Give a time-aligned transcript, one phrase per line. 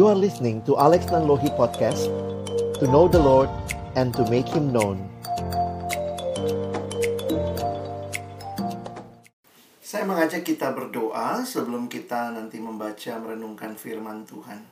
[0.00, 2.08] You are listening to Alex Nanlohi Podcast
[2.80, 3.52] To know the Lord
[4.00, 4.96] and to make Him known
[9.84, 14.64] Saya mengajak kita berdoa sebelum kita nanti membaca merenungkan firman Tuhan.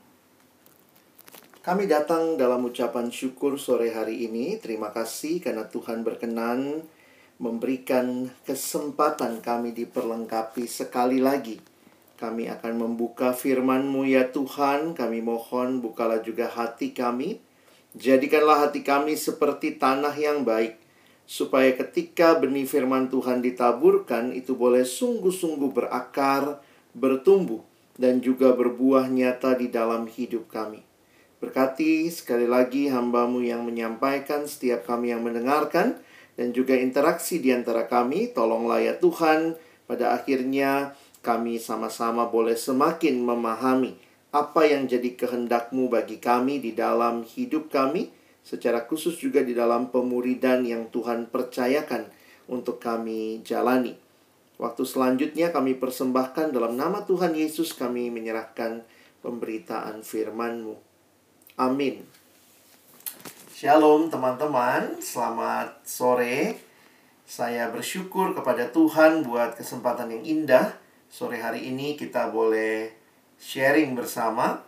[1.60, 4.56] Kami datang dalam ucapan syukur sore hari ini.
[4.56, 6.88] Terima kasih karena Tuhan berkenan
[7.37, 11.60] memberikan kesempatan kami diperlengkapi sekali lagi.
[12.18, 14.98] Kami akan membuka firman-Mu ya Tuhan.
[14.98, 17.38] Kami mohon bukalah juga hati kami.
[17.94, 20.88] Jadikanlah hati kami seperti tanah yang baik
[21.28, 26.64] supaya ketika benih firman Tuhan ditaburkan itu boleh sungguh-sungguh berakar,
[26.96, 27.60] bertumbuh,
[28.00, 30.80] dan juga berbuah nyata di dalam hidup kami.
[31.38, 36.00] Berkati sekali lagi hambamu yang menyampaikan, setiap kami yang mendengarkan,
[36.34, 38.32] dan juga interaksi di antara kami.
[38.32, 40.96] Tolonglah ya Tuhan, pada akhirnya
[41.28, 48.12] kami sama-sama boleh semakin memahami apa yang jadi kehendakmu bagi kami di dalam hidup kami,
[48.44, 52.08] secara khusus juga di dalam pemuridan yang Tuhan percayakan
[52.48, 53.97] untuk kami jalani.
[54.61, 58.84] Waktu selanjutnya kami persembahkan dalam nama Tuhan Yesus kami menyerahkan
[59.25, 60.77] pemberitaan firman-Mu.
[61.60, 62.05] Amin.
[63.55, 66.58] Shalom teman-teman, selamat sore.
[67.28, 70.88] Saya bersyukur kepada Tuhan buat kesempatan yang indah.
[71.09, 72.92] Sore hari ini kita boleh
[73.41, 74.61] sharing bersama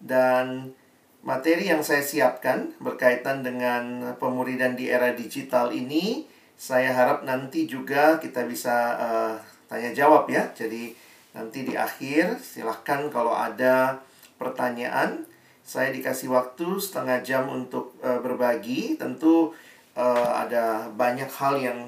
[0.00, 0.72] dan
[1.20, 6.24] materi yang saya siapkan berkaitan dengan pemuridan di era digital ini,
[6.56, 9.34] saya harap nanti juga kita bisa uh,
[9.68, 10.48] tanya jawab ya.
[10.56, 10.96] Jadi
[11.36, 14.00] nanti di akhir silahkan kalau ada
[14.40, 15.28] pertanyaan,
[15.62, 18.96] saya dikasih waktu setengah jam untuk uh, berbagi.
[18.96, 19.54] Tentu
[19.94, 21.78] uh, ada banyak hal yang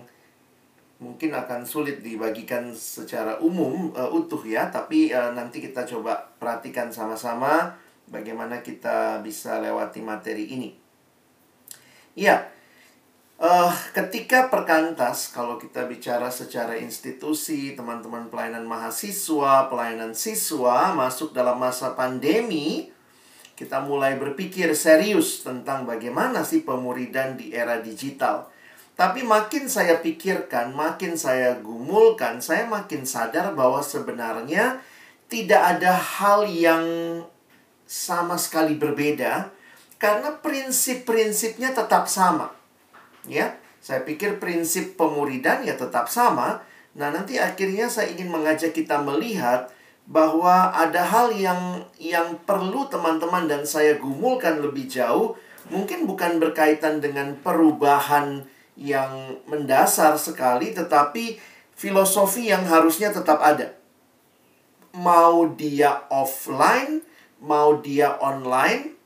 [1.05, 6.89] mungkin akan sulit dibagikan secara umum uh, utuh ya, tapi uh, nanti kita coba perhatikan
[6.89, 7.77] sama-sama
[8.09, 10.73] bagaimana kita bisa lewati materi ini.
[12.17, 12.49] Ya,
[13.37, 21.61] uh, ketika perkantas, kalau kita bicara secara institusi, teman-teman pelayanan mahasiswa, pelayanan siswa masuk dalam
[21.61, 22.89] masa pandemi,
[23.55, 28.54] kita mulai berpikir serius tentang bagaimana sih pemuridan di era digital.
[28.95, 34.79] Tapi makin saya pikirkan, makin saya gumulkan, saya makin sadar bahwa sebenarnya
[35.27, 36.87] tidak ada hal yang
[37.91, 39.51] sama sekali berbeda
[39.99, 42.55] karena prinsip-prinsipnya tetap sama.
[43.27, 46.63] Ya, saya pikir prinsip pemuridan ya tetap sama.
[46.95, 49.75] Nah, nanti akhirnya saya ingin mengajak kita melihat
[50.07, 55.35] bahwa ada hal yang yang perlu teman-teman dan saya gumulkan lebih jauh,
[55.73, 61.39] mungkin bukan berkaitan dengan perubahan yang mendasar sekali tetapi
[61.75, 63.75] filosofi yang harusnya tetap ada.
[64.95, 67.03] Mau dia offline
[67.45, 68.97] mau dia online,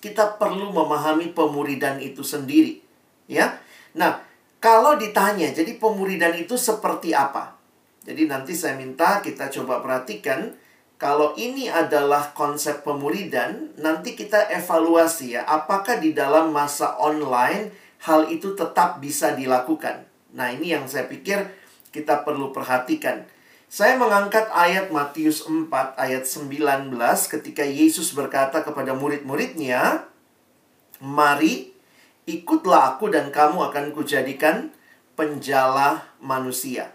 [0.00, 2.80] kita perlu memahami pemuridan itu sendiri.
[3.28, 3.60] Ya.
[3.92, 4.24] Nah,
[4.58, 7.54] kalau ditanya, jadi pemuridan itu seperti apa?
[8.00, 10.56] Jadi nanti saya minta kita coba perhatikan
[10.96, 17.72] kalau ini adalah konsep pemuridan, nanti kita evaluasi ya, apakah di dalam masa online
[18.04, 20.08] hal itu tetap bisa dilakukan.
[20.32, 21.44] Nah, ini yang saya pikir
[21.90, 23.26] kita perlu perhatikan.
[23.70, 26.90] Saya mengangkat ayat Matius 4 ayat 19
[27.30, 30.10] ketika Yesus berkata kepada murid-muridnya,
[30.98, 31.70] "Mari
[32.26, 34.74] ikutlah aku dan kamu akan kujadikan
[35.14, 36.90] penjala manusia."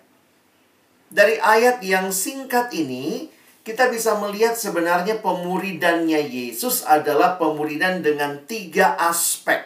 [1.08, 3.32] Dari ayat yang singkat ini,
[3.64, 9.64] kita bisa melihat sebenarnya pemuridannya Yesus adalah pemuridan dengan tiga aspek.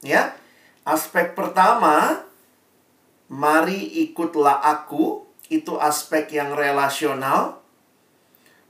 [0.00, 0.39] Ya,
[0.90, 2.26] aspek pertama,
[3.30, 7.62] mari ikutlah aku itu aspek yang relasional.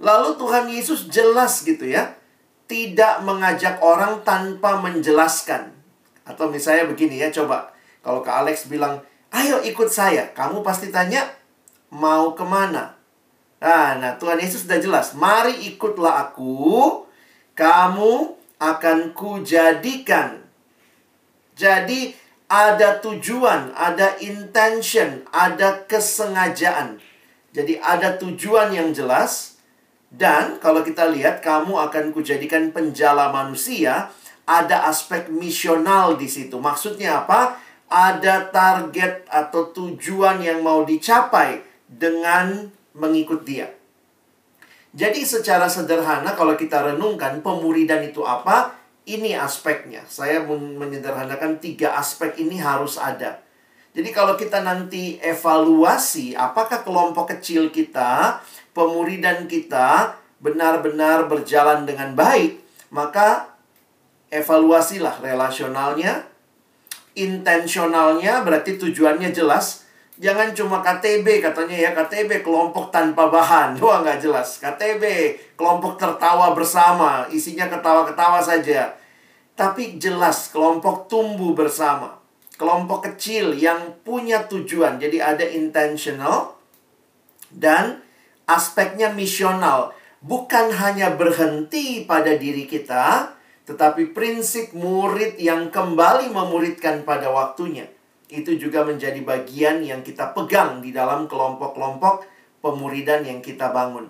[0.01, 2.17] Lalu Tuhan Yesus jelas gitu ya,
[2.65, 5.77] tidak mengajak orang tanpa menjelaskan.
[6.25, 11.29] Atau misalnya begini ya, coba kalau ke Alex bilang, ayo ikut saya, kamu pasti tanya,
[11.93, 12.97] mau ke mana?
[13.61, 17.05] Nah, nah Tuhan Yesus sudah jelas, mari ikutlah aku,
[17.53, 20.40] kamu akan kujadikan.
[21.61, 22.17] Jadi
[22.49, 26.97] ada tujuan, ada intention, ada kesengajaan.
[27.53, 29.61] Jadi ada tujuan yang jelas
[30.09, 34.09] dan kalau kita lihat kamu akan kujadikan penjala manusia,
[34.49, 36.57] ada aspek misional di situ.
[36.57, 37.61] Maksudnya apa?
[37.91, 43.69] Ada target atau tujuan yang mau dicapai dengan mengikut dia.
[44.91, 48.80] Jadi secara sederhana kalau kita renungkan pemuridan itu apa?
[49.09, 50.05] Ini aspeknya.
[50.07, 53.41] Saya menyederhanakan tiga aspek ini harus ada.
[53.91, 58.39] Jadi kalau kita nanti evaluasi apakah kelompok kecil kita,
[58.71, 62.63] pemuridan kita benar-benar berjalan dengan baik,
[62.95, 63.51] maka
[64.31, 66.23] evaluasilah relasionalnya,
[67.19, 69.80] intensionalnya berarti tujuannya jelas.
[70.21, 73.81] Jangan cuma KTB katanya ya, KTB kelompok tanpa bahan.
[73.81, 74.61] Wah nggak jelas.
[74.61, 75.05] KTB
[75.57, 79.01] kelompok tertawa bersama, isinya ketawa-ketawa saja.
[79.57, 82.21] Tapi jelas kelompok tumbuh bersama.
[82.61, 85.01] Kelompok kecil yang punya tujuan.
[85.01, 86.53] Jadi ada intentional
[87.49, 88.05] dan
[88.45, 89.97] aspeknya misional.
[90.21, 93.33] Bukan hanya berhenti pada diri kita,
[93.65, 97.89] tetapi prinsip murid yang kembali memuridkan pada waktunya
[98.31, 102.25] itu juga menjadi bagian yang kita pegang di dalam kelompok-kelompok
[102.63, 104.07] pemuridan yang kita bangun.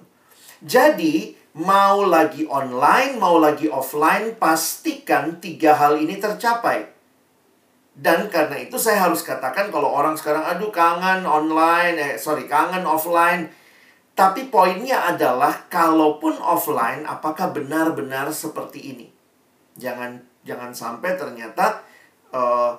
[0.60, 7.00] Jadi, mau lagi online, mau lagi offline, pastikan tiga hal ini tercapai.
[7.96, 12.86] Dan karena itu saya harus katakan kalau orang sekarang aduh kangen online, eh sorry kangen
[12.86, 13.50] offline.
[14.16, 19.06] Tapi poinnya adalah kalaupun offline apakah benar-benar seperti ini?
[19.76, 21.84] Jangan jangan sampai ternyata
[22.32, 22.76] uh,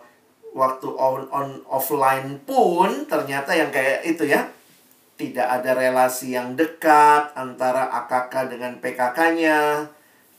[0.52, 4.52] waktu on on offline pun ternyata yang kayak itu ya
[5.16, 9.86] tidak ada relasi yang dekat antara AKK dengan PKK-nya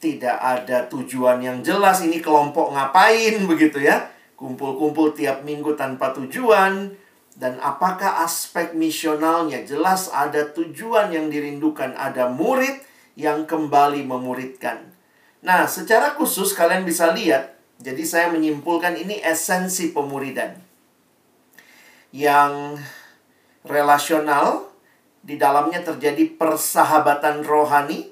[0.03, 4.11] tidak ada tujuan yang jelas ini kelompok ngapain begitu ya.
[4.35, 6.91] Kumpul-kumpul tiap minggu tanpa tujuan
[7.39, 9.63] dan apakah aspek misionalnya?
[9.63, 12.83] Jelas ada tujuan yang dirindukan ada murid
[13.15, 14.83] yang kembali memuridkan.
[15.47, 20.55] Nah secara khusus kalian bisa lihat jadi saya menyimpulkan ini esensi pemuridan.
[22.15, 22.79] Yang
[23.67, 24.71] relasional
[25.23, 28.11] di dalamnya terjadi persahabatan rohani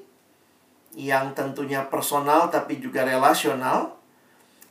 [0.99, 3.95] yang tentunya personal tapi juga relasional.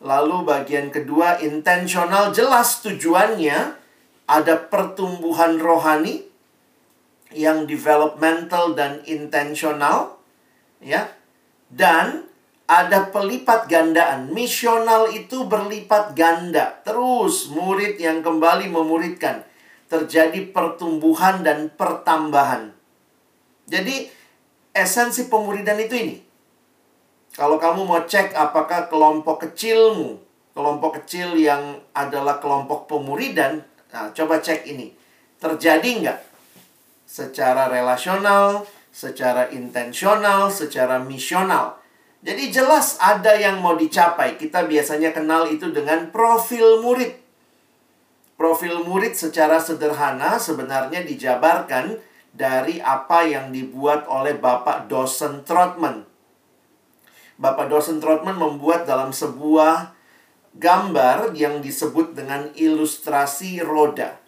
[0.03, 3.75] Lalu bagian kedua intensional jelas tujuannya
[4.27, 6.27] ada pertumbuhan rohani
[7.31, 10.19] yang developmental dan intensional
[10.83, 11.07] ya.
[11.69, 12.28] Dan
[12.69, 14.29] ada pelipat gandaan.
[14.29, 16.77] Misional itu berlipat ganda.
[16.85, 19.41] Terus murid yang kembali memuridkan.
[19.89, 22.69] Terjadi pertumbuhan dan pertambahan.
[23.65, 24.05] Jadi
[24.69, 26.15] esensi pemuridan itu ini.
[27.33, 30.21] Kalau kamu mau cek apakah kelompok kecilmu,
[30.53, 34.93] kelompok kecil yang adalah kelompok pemuridan, nah, coba cek ini.
[35.41, 36.19] Terjadi nggak?
[37.09, 41.79] Secara relasional, secara intensional, secara misional
[42.19, 44.35] jadi jelas ada yang mau dicapai.
[44.35, 47.15] Kita biasanya kenal itu dengan profil murid.
[48.35, 51.99] Profil murid secara sederhana sebenarnya dijabarkan
[52.35, 56.03] dari apa yang dibuat oleh Bapak dosen Trotman.
[57.39, 59.95] Bapak dosen Trotman membuat dalam sebuah
[60.59, 64.19] gambar yang disebut dengan ilustrasi roda.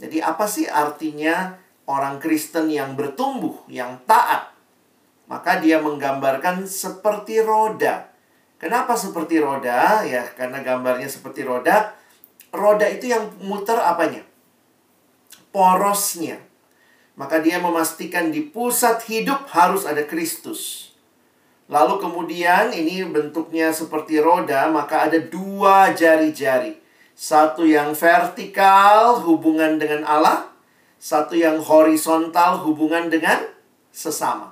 [0.00, 4.51] Jadi apa sih artinya orang Kristen yang bertumbuh, yang taat?
[5.32, 8.12] Maka dia menggambarkan seperti roda.
[8.60, 10.04] Kenapa seperti roda?
[10.04, 11.96] Ya, karena gambarnya seperti roda.
[12.52, 14.20] Roda itu yang muter apanya?
[15.48, 16.36] Porosnya.
[17.16, 20.92] Maka dia memastikan di pusat hidup harus ada Kristus.
[21.72, 26.76] Lalu kemudian ini bentuknya seperti roda, maka ada dua jari-jari.
[27.16, 30.52] Satu yang vertikal hubungan dengan Allah,
[31.00, 33.40] satu yang horizontal hubungan dengan
[33.88, 34.51] sesama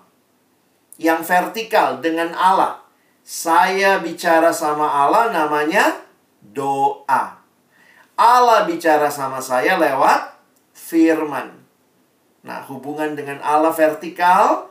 [1.00, 2.84] yang vertikal dengan Allah.
[3.24, 5.96] Saya bicara sama Allah namanya
[6.44, 7.40] doa.
[8.20, 10.36] Allah bicara sama saya lewat
[10.76, 11.56] firman.
[12.44, 14.68] Nah, hubungan dengan Allah vertikal,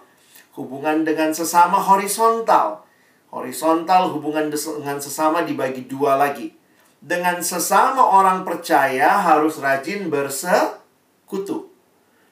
[0.53, 2.85] hubungan dengan sesama horizontal.
[3.33, 6.53] Horizontal hubungan dengan sesama dibagi dua lagi.
[7.01, 11.73] Dengan sesama orang percaya harus rajin bersekutu.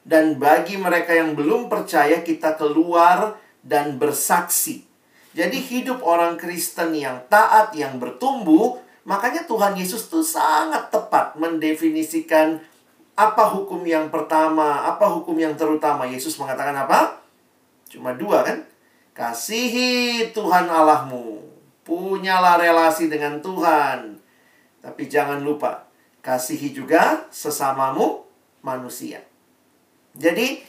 [0.06, 4.86] Dan bagi mereka yang belum percaya kita keluar dan bersaksi.
[5.36, 12.58] Jadi hidup orang Kristen yang taat, yang bertumbuh, makanya Tuhan Yesus tuh sangat tepat mendefinisikan
[13.18, 16.06] apa hukum yang pertama, apa hukum yang terutama.
[16.06, 17.18] Yesus mengatakan apa?
[17.90, 18.62] Cuma dua kan?
[19.10, 21.42] Kasihi Tuhan Allahmu.
[21.82, 24.22] Punyalah relasi dengan Tuhan.
[24.78, 25.90] Tapi jangan lupa,
[26.22, 28.22] kasihi juga sesamamu
[28.62, 29.24] manusia.
[30.14, 30.62] Jadi,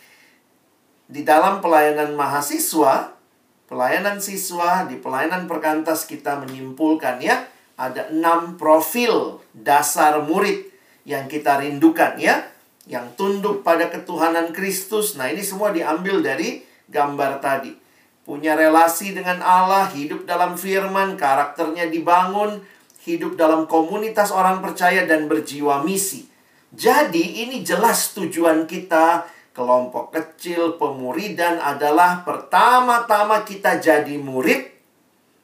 [1.10, 3.18] di dalam pelayanan mahasiswa,
[3.66, 7.50] pelayanan siswa, di pelayanan perkantas kita menyimpulkan ya,
[7.82, 10.70] ada enam profil dasar murid
[11.10, 12.46] yang kita rindukan ya,
[12.86, 15.18] yang tunduk pada ketuhanan Kristus.
[15.18, 17.74] Nah, ini semua diambil dari gambar tadi.
[18.22, 22.62] Punya relasi dengan Allah, hidup dalam firman, karakternya dibangun,
[23.02, 26.30] hidup dalam komunitas orang percaya dan berjiwa misi.
[26.70, 29.26] Jadi, ini jelas tujuan kita
[29.60, 34.72] kelompok kecil pemuridan adalah pertama-tama kita jadi murid,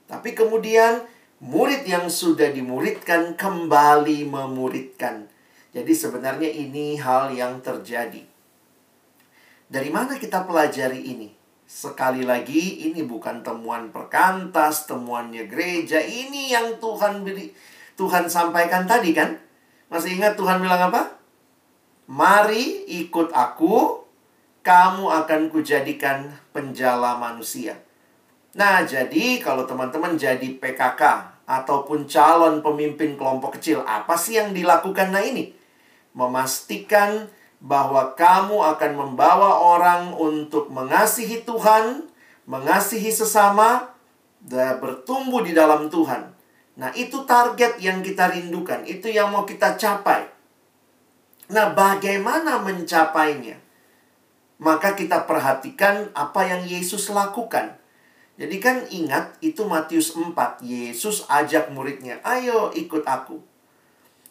[0.07, 1.03] tapi kemudian
[1.43, 5.27] murid yang sudah dimuridkan kembali memuridkan.
[5.75, 8.23] Jadi sebenarnya ini hal yang terjadi.
[9.67, 11.35] Dari mana kita pelajari ini?
[11.67, 15.99] Sekali lagi, ini bukan temuan perkantas, temuannya gereja.
[15.99, 17.51] Ini yang Tuhan beri,
[17.99, 19.35] Tuhan sampaikan tadi kan?
[19.91, 21.19] Masih ingat Tuhan bilang apa?
[22.07, 24.04] Mari ikut aku,
[24.65, 27.77] kamu akan kujadikan penjala manusia.
[28.57, 31.01] Nah, jadi kalau teman-teman jadi PKK
[31.45, 35.13] ataupun calon pemimpin kelompok kecil, apa sih yang dilakukan?
[35.13, 35.53] Nah ini,
[36.17, 37.29] memastikan
[37.61, 42.09] bahwa kamu akan membawa orang untuk mengasihi Tuhan,
[42.49, 43.93] mengasihi sesama,
[44.41, 46.33] dan bertumbuh di dalam Tuhan.
[46.81, 50.25] Nah, itu target yang kita rindukan, itu yang mau kita capai.
[51.53, 53.64] Nah, bagaimana mencapainya?
[54.55, 57.75] Maka kita perhatikan apa yang Yesus lakukan.
[58.35, 63.39] Jadi kan ingat itu Matius 4, Yesus ajak muridnya, "Ayo ikut aku."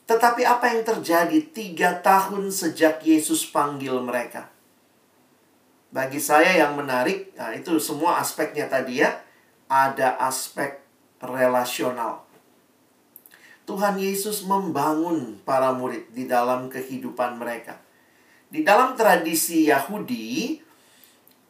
[0.04, 4.52] Tetapi apa yang terjadi tiga tahun sejak Yesus panggil mereka?
[5.88, 9.24] Bagi saya yang menarik, nah itu semua aspeknya tadi ya.
[9.70, 10.84] Ada aspek
[11.24, 12.26] relasional.
[13.64, 17.80] Tuhan Yesus membangun para murid di dalam kehidupan mereka.
[18.54, 20.62] Di dalam tradisi Yahudi,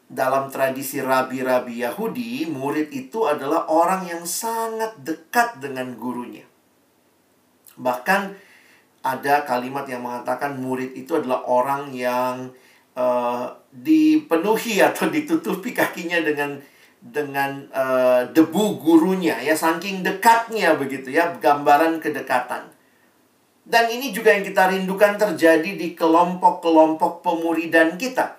[0.08, 6.48] dalam tradisi rabi-rabi Yahudi, murid itu adalah orang yang sangat dekat dengan gurunya.
[7.76, 8.20] Bahkan
[9.04, 12.48] ada kalimat yang mengatakan murid itu adalah orang yang
[12.96, 16.56] uh, dipenuhi atau ditutupi kakinya dengan
[17.04, 22.64] dengan uh, debu gurunya ya saking dekatnya begitu ya gambaran kedekatan
[23.64, 28.36] dan ini juga yang kita rindukan terjadi di kelompok-kelompok pemuridan kita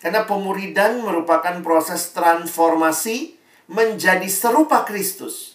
[0.00, 3.36] karena pemuridan merupakan proses transformasi
[3.68, 5.54] menjadi serupa Kristus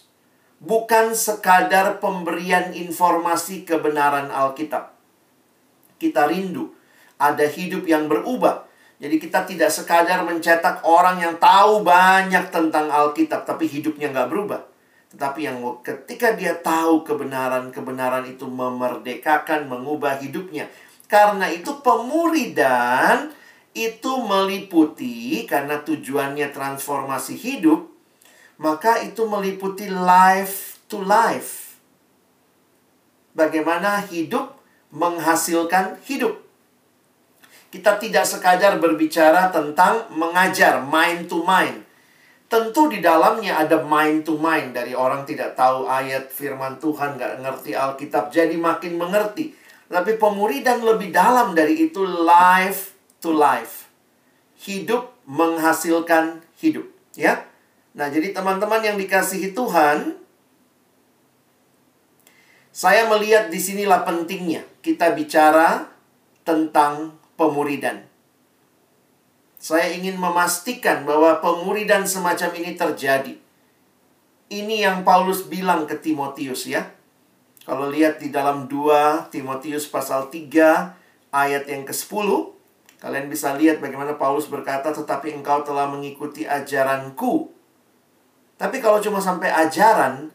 [0.60, 4.92] bukan sekadar pemberian informasi kebenaran Alkitab.
[5.96, 6.76] Kita rindu
[7.16, 8.68] ada hidup yang berubah.
[9.00, 14.60] Jadi kita tidak sekadar mencetak orang yang tahu banyak tentang Alkitab, tapi hidupnya nggak berubah.
[15.10, 20.70] Tetapi yang ketika dia tahu kebenaran-kebenaran itu memerdekakan, mengubah hidupnya.
[21.10, 23.34] Karena itu pemuridan
[23.74, 27.90] itu meliputi karena tujuannya transformasi hidup
[28.60, 31.80] maka itu meliputi life to life.
[33.32, 34.52] Bagaimana hidup
[34.92, 36.44] menghasilkan hidup.
[37.72, 41.88] Kita tidak sekadar berbicara tentang mengajar, mind to mind.
[42.50, 47.46] Tentu di dalamnya ada mind to mind dari orang tidak tahu ayat firman Tuhan, nggak
[47.46, 49.54] ngerti Alkitab, jadi makin mengerti.
[49.86, 53.86] Tapi pemuridan lebih dalam dari itu life to life.
[54.66, 57.46] Hidup menghasilkan hidup, ya.
[57.94, 60.18] Nah, jadi teman-teman yang dikasihi Tuhan,
[62.74, 65.86] saya melihat di sinilah pentingnya kita bicara
[66.42, 68.09] tentang pemuridan.
[69.60, 73.36] Saya ingin memastikan bahwa pemuridan semacam ini terjadi.
[74.50, 76.88] Ini yang Paulus bilang ke Timotius ya.
[77.68, 80.96] Kalau lihat di dalam 2 Timotius pasal 3
[81.30, 82.26] ayat yang ke-10,
[82.98, 87.60] kalian bisa lihat bagaimana Paulus berkata, "Tetapi engkau telah mengikuti ajaranku
[88.60, 90.28] tapi kalau cuma sampai ajaran,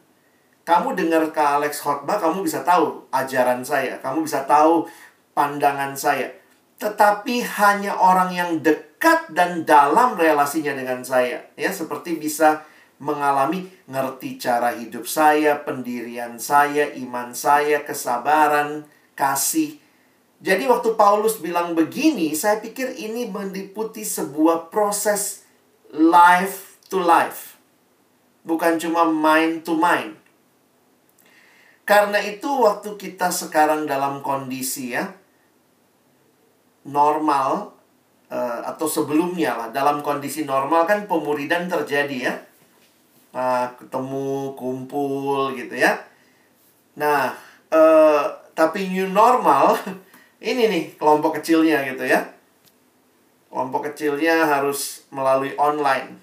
[0.66, 4.82] kamu dengar ke Alex khotbah, kamu bisa tahu ajaran saya, kamu bisa tahu
[5.30, 6.34] pandangan saya.
[6.82, 8.86] Tetapi hanya orang yang dekat
[9.30, 12.64] dan dalam relasinya dengan saya, ya seperti bisa
[12.96, 19.76] mengalami ngerti cara hidup saya, pendirian saya, iman saya, kesabaran, kasih.
[20.40, 25.44] Jadi waktu Paulus bilang begini, saya pikir ini meliputi sebuah proses
[25.92, 27.56] life to life
[28.46, 30.14] bukan cuma mind to mind.
[31.82, 35.10] Karena itu waktu kita sekarang dalam kondisi ya
[36.86, 37.74] normal
[38.30, 42.34] uh, atau sebelumnya lah dalam kondisi normal kan pemuridan terjadi ya.
[43.36, 46.00] Nah, ketemu, kumpul gitu ya.
[46.96, 47.36] Nah,
[47.68, 48.24] uh,
[48.56, 49.76] tapi new normal
[50.50, 52.24] ini nih kelompok kecilnya gitu ya.
[53.52, 56.16] Kelompok kecilnya harus melalui online.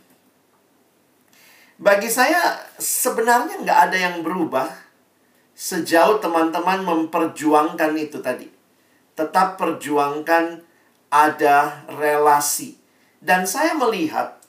[1.81, 4.69] Bagi saya sebenarnya nggak ada yang berubah
[5.53, 8.50] sejauh teman-teman memperjuangkan itu tadi.
[9.13, 10.62] Tetap perjuangkan
[11.13, 12.74] ada relasi.
[13.22, 14.41] Dan saya melihat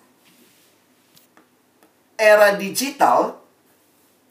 [2.16, 3.37] era digital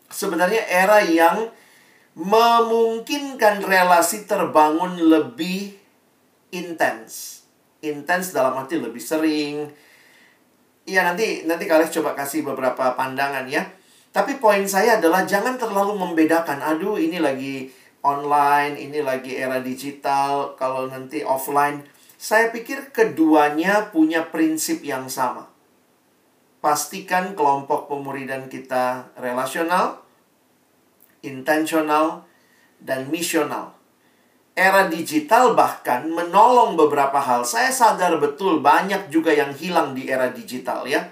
[0.10, 1.54] sebenarnya era yang
[2.18, 5.78] memungkinkan relasi terbangun lebih
[6.50, 7.46] intens.
[7.84, 9.68] intens dalam arti lebih sering.
[10.88, 13.68] Iya nanti nanti kalian coba kasih beberapa pandangan ya.
[14.16, 16.64] Tapi poin saya adalah jangan terlalu membedakan.
[16.64, 17.68] Aduh ini lagi
[18.00, 21.84] online, ini lagi era digital, kalau nanti offline.
[22.24, 25.52] Saya pikir keduanya punya prinsip yang sama.
[26.64, 30.00] Pastikan kelompok pemuridan kita relasional,
[31.20, 32.24] intensional,
[32.80, 33.76] dan misional.
[34.56, 37.44] Era digital bahkan menolong beberapa hal.
[37.44, 41.04] Saya sadar betul banyak juga yang hilang di era digital ya.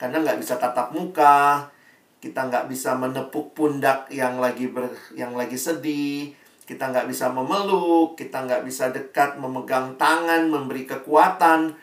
[0.00, 1.68] Karena nggak bisa tatap muka,
[2.16, 6.32] kita nggak bisa menepuk pundak yang lagi ber, yang lagi sedih,
[6.70, 11.74] kita nggak bisa memeluk, kita nggak bisa dekat memegang tangan, memberi kekuatan.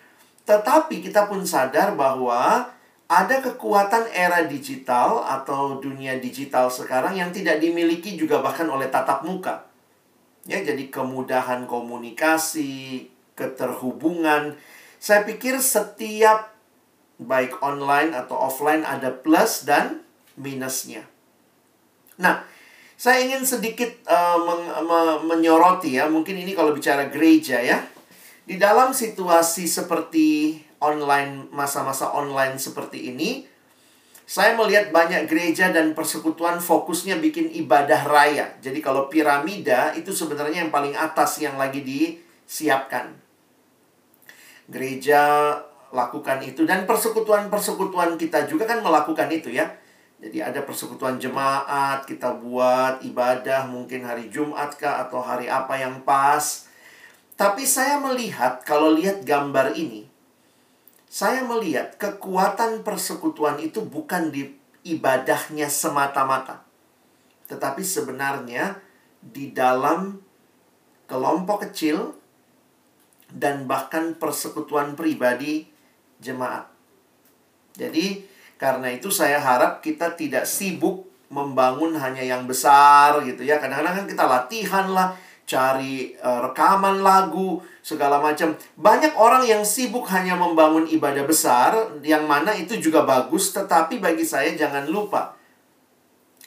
[0.47, 2.71] Tetapi kita pun sadar bahwa
[3.11, 9.27] ada kekuatan era digital atau dunia digital sekarang yang tidak dimiliki juga bahkan oleh tatap
[9.27, 9.67] muka.
[10.47, 14.55] Ya, jadi kemudahan komunikasi, keterhubungan.
[15.03, 16.55] Saya pikir setiap
[17.19, 19.99] baik online atau offline ada plus dan
[20.39, 21.03] minusnya.
[22.15, 22.47] Nah,
[22.97, 27.85] saya ingin sedikit uh, men me menyoroti ya, mungkin ini kalau bicara gereja ya.
[28.41, 33.45] Di dalam situasi seperti online masa-masa online seperti ini,
[34.25, 38.57] saya melihat banyak gereja dan persekutuan fokusnya bikin ibadah raya.
[38.65, 43.13] Jadi kalau piramida itu sebenarnya yang paling atas yang lagi disiapkan.
[44.67, 45.53] Gereja
[45.93, 49.69] lakukan itu dan persekutuan-persekutuan kita juga kan melakukan itu ya.
[50.17, 56.01] Jadi ada persekutuan jemaat, kita buat ibadah mungkin hari Jumat kah atau hari apa yang
[56.01, 56.65] pas.
[57.37, 60.09] Tapi saya melihat kalau lihat gambar ini,
[61.05, 66.65] saya melihat kekuatan persekutuan itu bukan di ibadahnya semata-mata,
[67.45, 68.81] tetapi sebenarnya
[69.21, 70.17] di dalam
[71.05, 72.17] kelompok kecil
[73.29, 75.69] dan bahkan persekutuan pribadi
[76.17, 76.65] jemaat.
[77.77, 83.61] Jadi, karena itu saya harap kita tidak sibuk membangun hanya yang besar gitu ya.
[83.61, 85.13] Kadang-kadang kan kita latihan lah,
[85.45, 88.51] cari uh, rekaman lagu, segala macam.
[88.75, 91.71] Banyak orang yang sibuk hanya membangun ibadah besar,
[92.03, 95.37] yang mana itu juga bagus, tetapi bagi saya jangan lupa.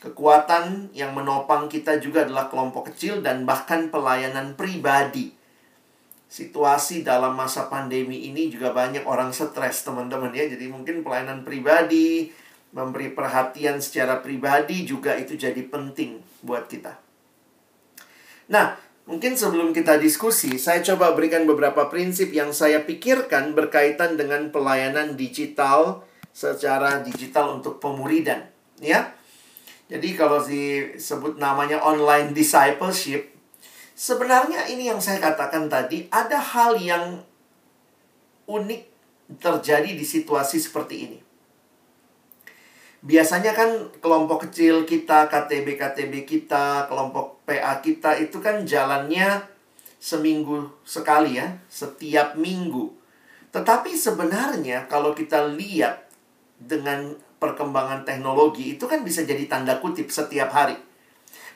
[0.01, 5.40] Kekuatan yang menopang kita juga adalah kelompok kecil dan bahkan pelayanan pribadi.
[6.31, 10.47] Situasi dalam masa pandemi ini juga banyak orang stres, teman-teman ya.
[10.47, 12.31] Jadi mungkin pelayanan pribadi,
[12.71, 16.95] memberi perhatian secara pribadi juga itu jadi penting buat kita.
[18.55, 18.79] Nah,
[19.11, 25.19] Mungkin sebelum kita diskusi, saya coba berikan beberapa prinsip yang saya pikirkan berkaitan dengan pelayanan
[25.19, 28.47] digital secara digital untuk pemuridan,
[28.79, 29.11] ya.
[29.91, 33.30] Jadi kalau disebut namanya online discipleship,
[34.01, 37.21] sebenarnya ini yang saya katakan tadi, ada hal yang
[38.49, 38.83] unik
[39.37, 41.19] terjadi di situasi seperti ini.
[43.05, 49.45] Biasanya kan kelompok kecil kita, KTB-KTB kita, kelompok PA kita itu kan jalannya
[50.01, 52.93] seminggu sekali ya, setiap minggu.
[53.53, 56.09] Tetapi sebenarnya kalau kita lihat
[56.61, 60.77] dengan perkembangan teknologi itu kan bisa jadi tanda kutip setiap hari.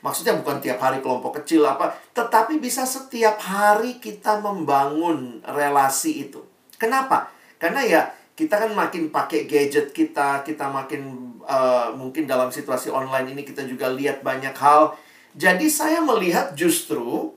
[0.04, 6.44] Maksudnya bukan tiap hari kelompok kecil apa, tetapi bisa setiap hari kita membangun relasi itu.
[6.76, 7.32] Kenapa?
[7.56, 8.02] Karena ya
[8.36, 13.64] kita kan makin pakai gadget kita, kita makin uh, mungkin dalam situasi online ini kita
[13.64, 14.92] juga lihat banyak hal.
[15.32, 17.32] Jadi saya melihat justru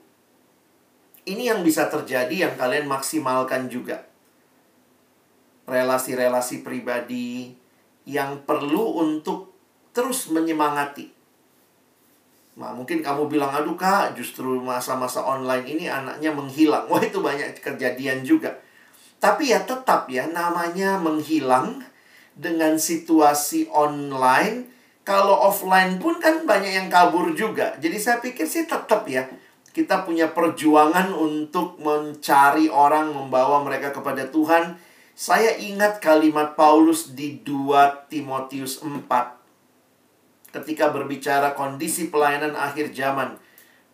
[1.24, 4.04] ini yang bisa terjadi yang kalian maksimalkan juga.
[5.72, 7.56] Relasi-relasi pribadi
[8.04, 9.56] yang perlu untuk
[9.96, 11.17] terus menyemangati.
[12.58, 16.86] Nah, mungkin kamu bilang, aduh kak, justru masa-masa online ini anaknya menghilang.
[16.90, 18.58] Wah, itu banyak kejadian juga.
[19.22, 21.86] Tapi ya tetap ya namanya menghilang
[22.34, 24.74] dengan situasi online.
[25.06, 27.78] Kalau offline pun kan banyak yang kabur juga.
[27.78, 29.24] Jadi saya pikir sih tetap ya
[29.78, 34.74] kita punya perjuangan untuk mencari orang membawa mereka kepada Tuhan.
[35.14, 39.37] Saya ingat kalimat Paulus di 2 Timotius 4
[40.62, 43.38] ketika berbicara kondisi pelayanan akhir zaman.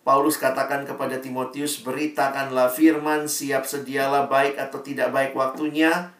[0.04, 6.12] Paulus katakan kepada Timotius, beritakanlah firman, siap sedialah baik atau tidak baik waktunya.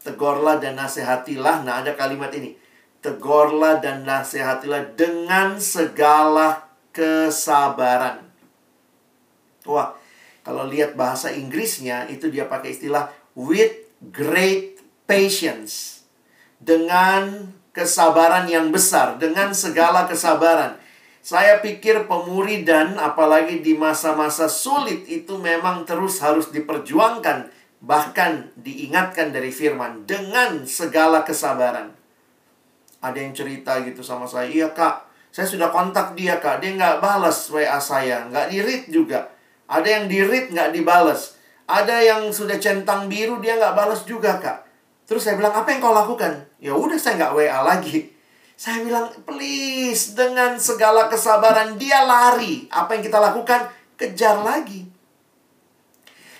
[0.00, 1.68] Tegorlah dan nasihatilah.
[1.68, 2.56] Nah, ada kalimat ini.
[3.04, 6.64] Tegorlah dan nasihatilah dengan segala
[6.96, 8.24] kesabaran.
[9.68, 9.94] Wah,
[10.42, 13.72] kalau lihat bahasa Inggrisnya, itu dia pakai istilah with
[14.10, 16.02] great patience.
[16.56, 20.76] Dengan kesabaran yang besar, dengan segala kesabaran.
[21.22, 27.48] Saya pikir pemuridan apalagi di masa-masa sulit itu memang terus harus diperjuangkan
[27.82, 31.90] bahkan diingatkan dari firman dengan segala kesabaran.
[33.02, 37.02] Ada yang cerita gitu sama saya, iya kak, saya sudah kontak dia kak, dia nggak
[37.02, 39.34] balas WA saya, nggak di read juga.
[39.66, 41.34] Ada yang di read nggak dibalas.
[41.66, 44.62] Ada yang sudah centang biru dia nggak balas juga kak.
[45.08, 46.51] Terus saya bilang apa yang kau lakukan?
[46.62, 48.14] Ya udah saya nggak WA lagi.
[48.54, 52.70] Saya bilang, please, dengan segala kesabaran, dia lari.
[52.70, 53.66] Apa yang kita lakukan?
[53.98, 54.86] Kejar lagi.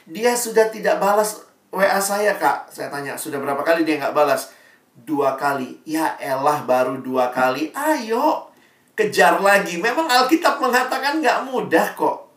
[0.07, 1.43] Dia sudah tidak balas
[1.75, 2.71] WA saya, Kak.
[2.71, 4.55] Saya tanya, sudah berapa kali dia nggak balas?
[4.95, 5.83] Dua kali.
[5.83, 7.75] Ya elah, baru dua kali.
[7.75, 8.55] Ayo,
[8.95, 9.83] kejar lagi.
[9.83, 12.31] Memang Alkitab mengatakan nggak mudah kok.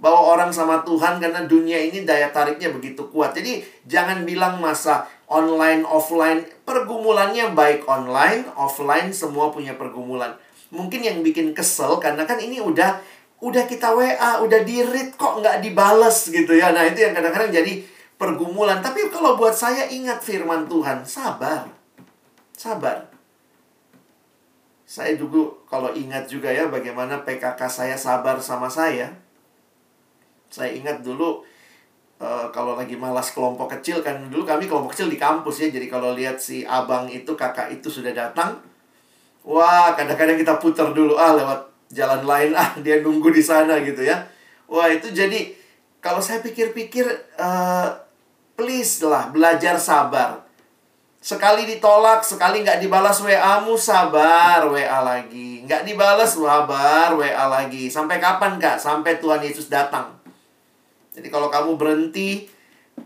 [0.00, 3.36] Bawa orang sama Tuhan karena dunia ini daya tariknya begitu kuat.
[3.36, 10.34] Jadi, jangan bilang masa online, offline, pergumulannya baik online, offline, semua punya pergumulan.
[10.70, 12.98] Mungkin yang bikin kesel karena kan ini udah
[13.42, 16.72] udah kita WA, udah di read kok nggak dibales gitu ya.
[16.72, 17.82] Nah itu yang kadang-kadang jadi
[18.16, 18.80] pergumulan.
[18.80, 21.68] Tapi kalau buat saya ingat firman Tuhan, sabar.
[22.56, 23.12] Sabar.
[24.86, 29.12] Saya juga kalau ingat juga ya bagaimana PKK saya sabar sama saya.
[30.46, 31.42] Saya ingat dulu
[32.20, 35.86] uh, kalau lagi malas kelompok kecil kan dulu kami kelompok kecil di kampus ya jadi
[35.88, 38.60] kalau lihat si abang itu kakak itu sudah datang
[39.46, 44.02] wah kadang-kadang kita putar dulu ah lewat jalan lain ah dia nunggu di sana gitu
[44.02, 44.26] ya.
[44.66, 45.54] Wah itu jadi
[46.02, 47.06] kalau saya pikir-pikir
[47.38, 47.88] uh,
[48.58, 50.42] please lah belajar sabar.
[51.22, 55.66] Sekali ditolak sekali nggak dibalas WA-mu sabar WA lagi.
[55.66, 57.90] Nggak dibalas sabar WA lagi.
[57.90, 58.78] Sampai kapan kak?
[58.78, 60.15] Sampai Tuhan Yesus datang
[61.16, 62.44] jadi kalau kamu berhenti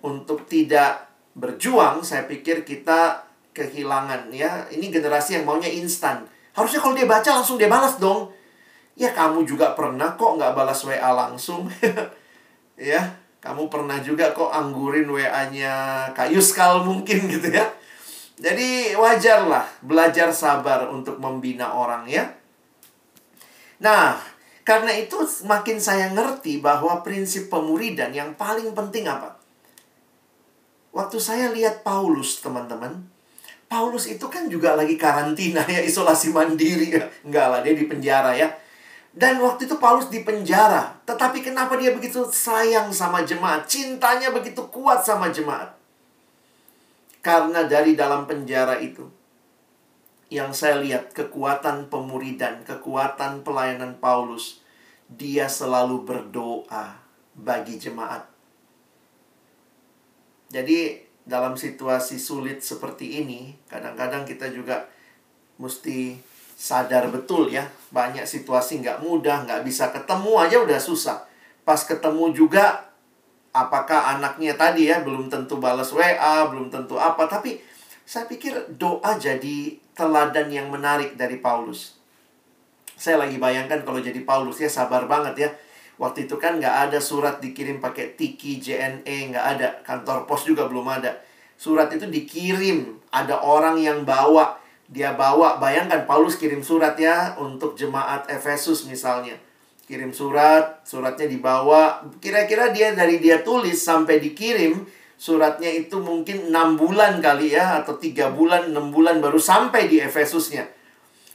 [0.02, 1.06] untuk tidak
[1.38, 3.22] berjuang, saya pikir kita
[3.54, 4.66] kehilangan ya.
[4.66, 6.26] Ini generasi yang maunya instan.
[6.50, 8.34] Harusnya kalau dia baca langsung dia balas dong.
[8.98, 11.70] Ya kamu juga pernah kok nggak balas WA langsung.
[12.90, 17.70] ya, kamu pernah juga kok anggurin WA-nya Kak Yuskal mungkin gitu ya.
[18.40, 22.26] Jadi wajarlah belajar sabar untuk membina orang ya.
[23.80, 24.18] Nah,
[24.64, 25.16] karena itu
[25.48, 29.40] makin saya ngerti bahwa prinsip pemuridan yang paling penting apa?
[30.90, 33.06] Waktu saya lihat Paulus, teman-teman,
[33.70, 37.06] Paulus itu kan juga lagi karantina ya, isolasi mandiri ya.
[37.22, 38.50] Enggak lah, dia di penjara ya.
[39.14, 40.98] Dan waktu itu Paulus di penjara.
[41.06, 43.70] Tetapi kenapa dia begitu sayang sama jemaat?
[43.70, 45.70] Cintanya begitu kuat sama jemaat.
[47.22, 49.06] Karena dari dalam penjara itu,
[50.30, 54.62] yang saya lihat kekuatan pemuridan, kekuatan pelayanan Paulus
[55.10, 56.94] dia selalu berdoa
[57.34, 58.30] bagi jemaat.
[60.54, 64.86] Jadi dalam situasi sulit seperti ini, kadang-kadang kita juga
[65.58, 66.14] mesti
[66.54, 67.66] sadar betul ya.
[67.90, 71.26] Banyak situasi nggak mudah, nggak bisa ketemu aja udah susah.
[71.66, 72.86] Pas ketemu juga,
[73.50, 77.26] apakah anaknya tadi ya belum tentu balas WA, belum tentu apa.
[77.26, 77.58] Tapi
[78.06, 82.00] saya pikir doa jadi teladan yang menarik dari Paulus.
[83.00, 85.50] Saya lagi bayangkan kalau jadi Paulus ya sabar banget ya.
[86.00, 89.68] Waktu itu kan nggak ada surat dikirim pakai tiki, JNE, nggak ada.
[89.84, 91.20] Kantor pos juga belum ada.
[91.60, 92.96] Surat itu dikirim.
[93.12, 94.56] Ada orang yang bawa.
[94.90, 99.38] Dia bawa, bayangkan Paulus kirim surat ya untuk jemaat Efesus misalnya.
[99.86, 102.02] Kirim surat, suratnya dibawa.
[102.18, 104.82] Kira-kira dia dari dia tulis sampai dikirim,
[105.20, 107.84] suratnya itu mungkin 6 bulan kali ya.
[107.84, 110.64] Atau 3 bulan, 6 bulan baru sampai di Efesusnya.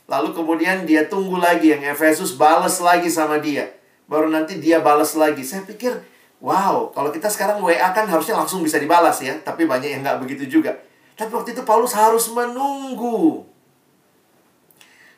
[0.10, 3.70] Lalu kemudian dia tunggu lagi yang Efesus balas lagi sama dia.
[4.10, 5.46] Baru nanti dia balas lagi.
[5.46, 5.94] Saya pikir,
[6.42, 9.38] wow, kalau kita sekarang WA kan harusnya langsung bisa dibalas ya.
[9.38, 10.74] Tapi banyak yang nggak begitu juga.
[11.14, 13.46] Tapi waktu itu Paulus harus menunggu.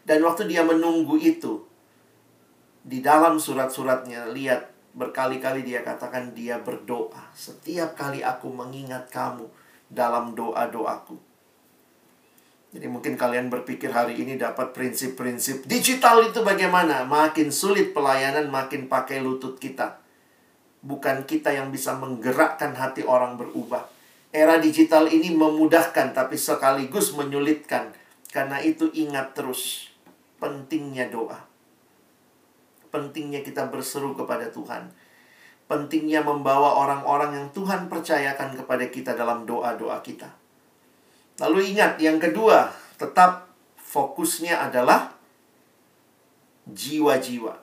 [0.08, 1.68] Dan waktu dia menunggu itu,
[2.80, 7.30] di dalam surat-suratnya, lihat berkali-kali dia katakan dia berdoa.
[7.38, 9.46] Setiap kali aku mengingat kamu
[9.88, 11.16] dalam doa-doaku.
[12.68, 17.08] Jadi mungkin kalian berpikir hari ini dapat prinsip-prinsip digital itu bagaimana?
[17.08, 20.04] Makin sulit pelayanan, makin pakai lutut kita.
[20.84, 23.88] Bukan kita yang bisa menggerakkan hati orang berubah.
[24.36, 27.96] Era digital ini memudahkan tapi sekaligus menyulitkan.
[28.28, 29.88] Karena itu ingat terus
[30.38, 31.48] pentingnya doa.
[32.98, 34.90] Pentingnya kita berseru kepada Tuhan.
[35.70, 40.26] Pentingnya membawa orang-orang yang Tuhan percayakan kepada kita dalam doa-doa kita.
[41.38, 43.46] Lalu ingat, yang kedua, tetap
[43.78, 45.14] fokusnya adalah
[46.66, 47.54] jiwa-jiwa.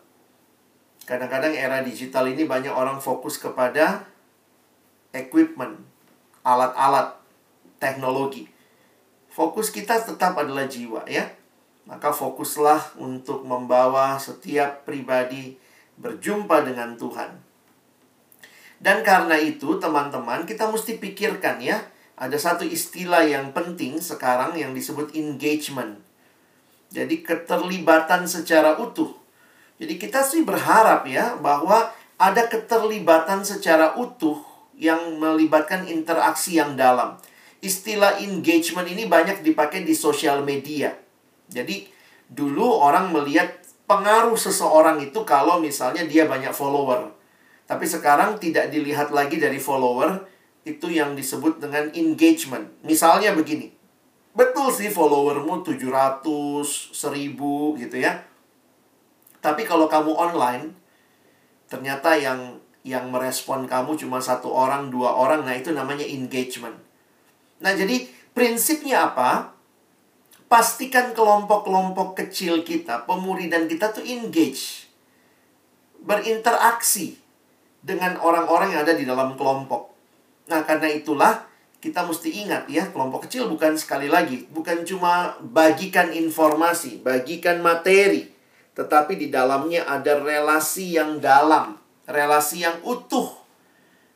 [1.03, 4.07] Kadang-kadang era digital ini banyak orang fokus kepada
[5.11, 5.83] equipment,
[6.47, 7.19] alat-alat,
[7.83, 8.47] teknologi.
[9.35, 11.27] Fokus kita tetap adalah jiwa ya.
[11.85, 15.61] Maka fokuslah untuk membawa setiap pribadi
[16.01, 17.37] berjumpa dengan Tuhan.
[18.81, 21.81] Dan karena itu, teman-teman, kita mesti pikirkan ya,
[22.15, 25.99] ada satu istilah yang penting sekarang yang disebut engagement.
[26.95, 29.11] Jadi keterlibatan secara utuh.
[29.83, 34.39] Jadi kita sih berharap ya bahwa ada keterlibatan secara utuh
[34.79, 37.19] yang melibatkan interaksi yang dalam.
[37.59, 40.95] Istilah engagement ini banyak dipakai di sosial media.
[41.55, 41.87] Jadi
[42.27, 47.15] dulu orang melihat pengaruh seseorang itu kalau misalnya dia banyak follower.
[47.65, 50.27] Tapi sekarang tidak dilihat lagi dari follower,
[50.67, 52.69] itu yang disebut dengan engagement.
[52.83, 53.73] Misalnya begini.
[54.35, 56.27] Betul sih followermu 700,
[56.91, 58.27] 1000 gitu ya.
[59.39, 60.75] Tapi kalau kamu online,
[61.71, 66.77] ternyata yang yang merespon kamu cuma satu orang, dua orang, nah itu namanya engagement.
[67.65, 68.05] Nah, jadi
[68.37, 69.54] prinsipnya apa?
[70.47, 74.87] Pastikan kelompok-kelompok kecil kita, pemuridan kita tuh engage.
[76.05, 77.17] Berinteraksi
[77.81, 79.93] dengan orang-orang yang ada di dalam kelompok.
[80.53, 81.49] Nah, karena itulah
[81.81, 88.29] kita mesti ingat ya, kelompok kecil bukan sekali lagi, bukan cuma bagikan informasi, bagikan materi,
[88.77, 91.77] tetapi di dalamnya ada relasi yang dalam,
[92.09, 93.45] relasi yang utuh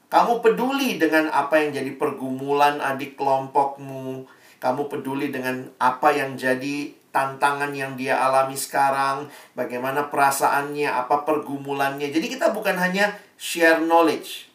[0.09, 4.25] kamu peduli dengan apa yang jadi pergumulan adik kelompokmu.
[4.59, 12.11] Kamu peduli dengan apa yang jadi tantangan yang dia alami sekarang, bagaimana perasaannya, apa pergumulannya.
[12.11, 14.51] Jadi kita bukan hanya share knowledge.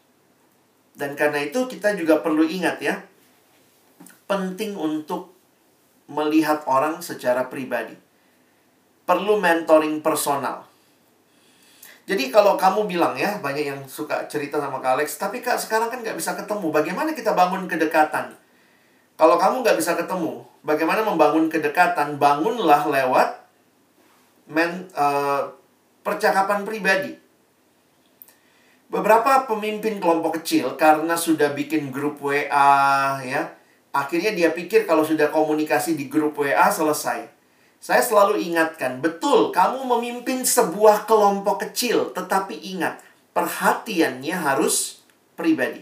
[0.94, 3.02] Dan karena itu kita juga perlu ingat ya,
[4.30, 5.34] penting untuk
[6.06, 7.98] melihat orang secara pribadi.
[9.04, 10.70] Perlu mentoring personal.
[12.04, 15.88] Jadi kalau kamu bilang ya, banyak yang suka cerita sama Kak Alex, tapi Kak sekarang
[15.88, 16.68] kan nggak bisa ketemu.
[16.70, 18.43] Bagaimana kita bangun kedekatan?
[19.24, 22.20] Kalau kamu nggak bisa ketemu, bagaimana membangun kedekatan?
[22.20, 23.40] Bangunlah lewat
[24.52, 25.48] men, uh,
[26.04, 27.16] percakapan pribadi.
[28.92, 33.56] Beberapa pemimpin kelompok kecil karena sudah bikin grup WA ya,
[33.96, 37.24] akhirnya dia pikir kalau sudah komunikasi di grup WA selesai.
[37.80, 43.00] Saya selalu ingatkan, betul kamu memimpin sebuah kelompok kecil, tetapi ingat,
[43.32, 45.00] perhatiannya harus
[45.40, 45.80] pribadi.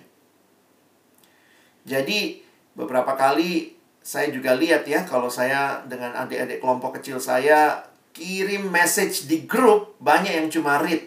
[1.90, 8.68] Jadi, beberapa kali saya juga lihat ya, kalau saya dengan adik-adik kelompok kecil saya kirim
[8.68, 11.06] message di grup, banyak yang cuma read.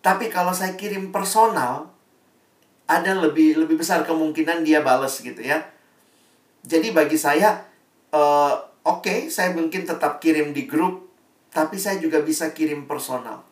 [0.00, 1.88] Tapi kalau saya kirim personal,
[2.90, 5.62] ada lebih lebih besar kemungkinan dia bales gitu ya.
[6.66, 7.64] Jadi bagi saya,
[8.12, 11.08] uh, oke, okay, saya mungkin tetap kirim di grup,
[11.54, 13.46] tapi saya juga bisa kirim personal.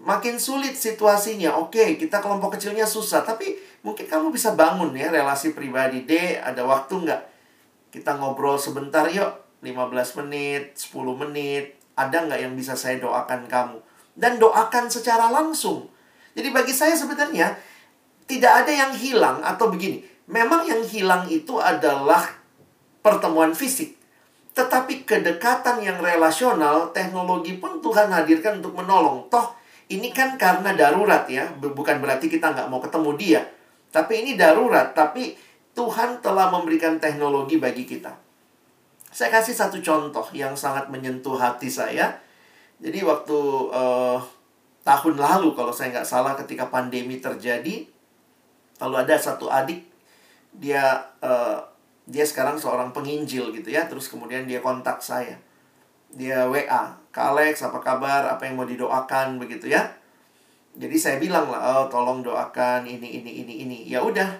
[0.00, 5.08] Makin sulit situasinya, oke, okay, kita kelompok kecilnya susah, tapi mungkin kamu bisa bangun ya
[5.08, 6.04] relasi pribadi.
[6.04, 7.22] D, ada waktu nggak?
[7.90, 11.76] Kita ngobrol sebentar yuk, 15 menit, 10 menit.
[11.98, 13.78] Ada nggak yang bisa saya doakan kamu?
[14.16, 15.90] Dan doakan secara langsung.
[16.32, 17.58] Jadi bagi saya sebenarnya,
[18.30, 20.06] tidak ada yang hilang atau begini.
[20.30, 22.22] Memang yang hilang itu adalah
[23.02, 23.98] pertemuan fisik.
[24.54, 29.26] Tetapi kedekatan yang relasional, teknologi pun Tuhan hadirkan untuk menolong.
[29.26, 29.58] Toh,
[29.90, 31.50] ini kan karena darurat ya.
[31.58, 33.42] Bukan berarti kita nggak mau ketemu dia.
[33.90, 34.94] Tapi ini darurat.
[34.94, 35.34] Tapi
[35.74, 38.10] Tuhan telah memberikan teknologi bagi kita.
[39.10, 42.14] Saya kasih satu contoh yang sangat menyentuh hati saya.
[42.78, 43.38] Jadi waktu
[43.74, 44.18] uh,
[44.86, 47.84] tahun lalu kalau saya nggak salah ketika pandemi terjadi,
[48.80, 49.84] lalu ada satu adik
[50.56, 51.60] dia uh,
[52.10, 55.38] dia sekarang seorang penginjil gitu ya terus kemudian dia kontak saya
[56.10, 59.94] dia WA Kak Alex apa kabar apa yang mau didoakan begitu ya
[60.78, 63.78] jadi saya bilang lah oh tolong doakan ini ini ini ini.
[63.90, 64.30] Ya udah.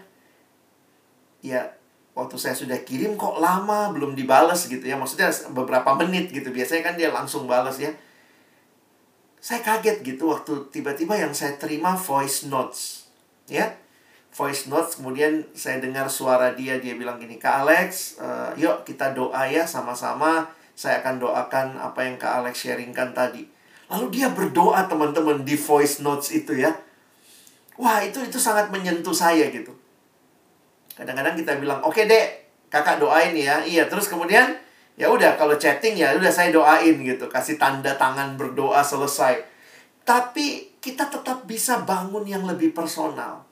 [1.43, 1.75] Ya
[2.14, 4.95] waktu saya sudah kirim kok lama belum dibales gitu ya.
[4.95, 6.55] Maksudnya beberapa menit gitu.
[6.55, 7.90] Biasanya kan dia langsung balas ya.
[9.40, 13.11] Saya kaget gitu waktu tiba-tiba yang saya terima voice notes
[13.51, 13.75] ya.
[14.31, 19.11] Voice notes kemudian saya dengar suara dia dia bilang gini Kak Alex uh, yuk kita
[19.11, 20.47] doa ya sama-sama.
[20.79, 23.60] Saya akan doakan apa yang Kak Alex sharingkan tadi
[23.90, 26.70] lalu dia berdoa teman-teman di voice notes itu ya.
[27.74, 29.74] Wah itu itu sangat menyentuh saya gitu.
[30.94, 32.26] Kadang-kadang kita bilang oke dek
[32.70, 33.61] kakak doain ya.
[33.66, 34.55] Iya terus kemudian
[34.94, 37.26] ya udah kalau chatting ya udah saya doain gitu.
[37.26, 39.42] Kasih tanda tangan berdoa selesai.
[40.07, 43.50] Tapi kita tetap bisa bangun yang lebih personal.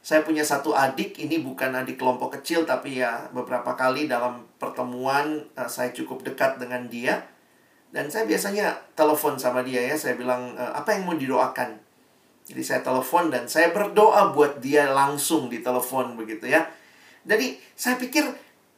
[0.00, 5.44] Saya punya satu adik, ini bukan adik kelompok kecil, tapi ya beberapa kali dalam pertemuan
[5.60, 7.20] uh, saya cukup dekat dengan dia.
[7.90, 11.74] Dan saya biasanya telepon sama dia ya, saya bilang, uh, apa yang mau didoakan?
[12.46, 16.66] Jadi saya telepon dan saya berdoa buat dia langsung di telepon begitu ya.
[17.22, 18.26] Jadi saya pikir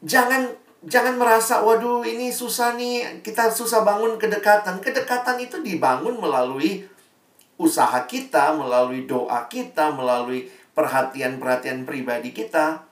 [0.04, 0.52] jangan
[0.84, 4.82] jangan merasa, waduh ini susah nih, kita susah bangun kedekatan.
[4.82, 6.84] Kedekatan itu dibangun melalui
[7.56, 12.82] usaha kita, melalui doa kita, melalui perhatian-perhatian pribadi kita.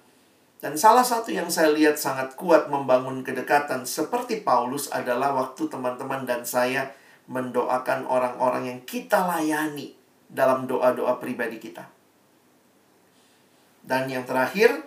[0.61, 6.29] Dan salah satu yang saya lihat sangat kuat membangun kedekatan seperti Paulus adalah waktu teman-teman
[6.29, 6.93] dan saya
[7.33, 9.97] mendoakan orang-orang yang kita layani
[10.29, 11.89] dalam doa-doa pribadi kita.
[13.81, 14.85] Dan yang terakhir,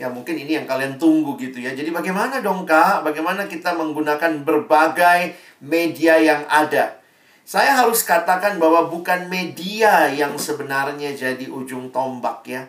[0.00, 1.76] ya mungkin ini yang kalian tunggu gitu ya.
[1.76, 3.04] Jadi bagaimana dong Kak?
[3.04, 6.96] Bagaimana kita menggunakan berbagai media yang ada?
[7.44, 12.64] Saya harus katakan bahwa bukan media yang sebenarnya jadi ujung tombak ya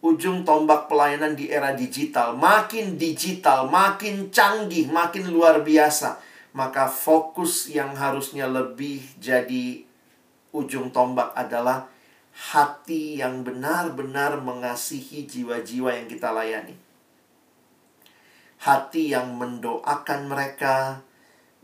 [0.00, 2.36] ujung tombak pelayanan di era digital.
[2.36, 6.20] Makin digital, makin canggih, makin luar biasa.
[6.56, 9.86] Maka fokus yang harusnya lebih jadi
[10.50, 11.86] ujung tombak adalah
[12.34, 16.74] hati yang benar-benar mengasihi jiwa-jiwa yang kita layani.
[18.60, 21.00] Hati yang mendoakan mereka,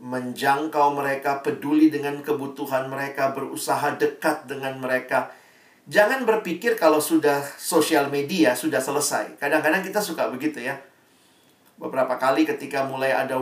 [0.01, 5.29] menjangkau mereka, peduli dengan kebutuhan mereka, berusaha dekat dengan mereka
[5.87, 9.39] Jangan berpikir kalau sudah sosial media sudah selesai.
[9.39, 10.75] Kadang-kadang kita suka begitu ya.
[11.79, 13.39] Beberapa kali ketika mulai ada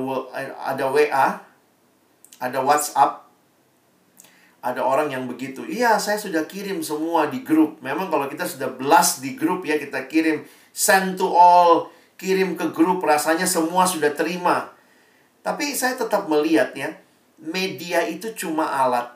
[0.62, 1.41] ada WA,
[2.38, 3.25] ada WhatsApp,
[4.62, 5.65] ada orang yang begitu.
[5.65, 7.81] Iya, saya sudah kirim semua di grup.
[7.81, 11.89] Memang kalau kita sudah blast di grup ya, kita kirim send to all,
[12.21, 14.69] kirim ke grup, rasanya semua sudah terima.
[15.41, 16.93] Tapi saya tetap melihat ya,
[17.41, 19.14] media itu cuma alat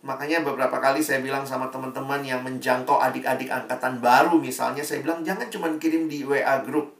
[0.00, 5.20] Makanya beberapa kali saya bilang sama teman-teman yang menjangkau adik-adik angkatan baru misalnya, saya bilang
[5.20, 6.96] jangan cuma kirim di WA group.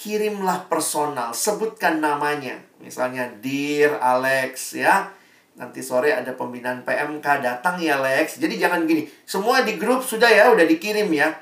[0.00, 2.56] Kirimlah personal, sebutkan namanya.
[2.80, 5.12] Misalnya Dear Alex ya.
[5.60, 8.40] Nanti sore ada pembinaan PMK, datang ya Alex.
[8.40, 11.36] Jadi jangan gini, semua di grup sudah ya, udah dikirim ya.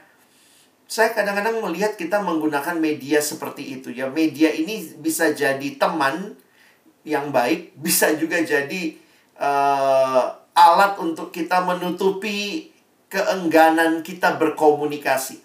[0.91, 4.11] Saya kadang-kadang melihat kita menggunakan media seperti itu ya.
[4.11, 6.35] Media ini bisa jadi teman
[7.07, 8.99] yang baik, bisa juga jadi
[9.39, 12.71] uh, alat untuk kita menutupi
[13.09, 15.41] keengganan kita berkomunikasi.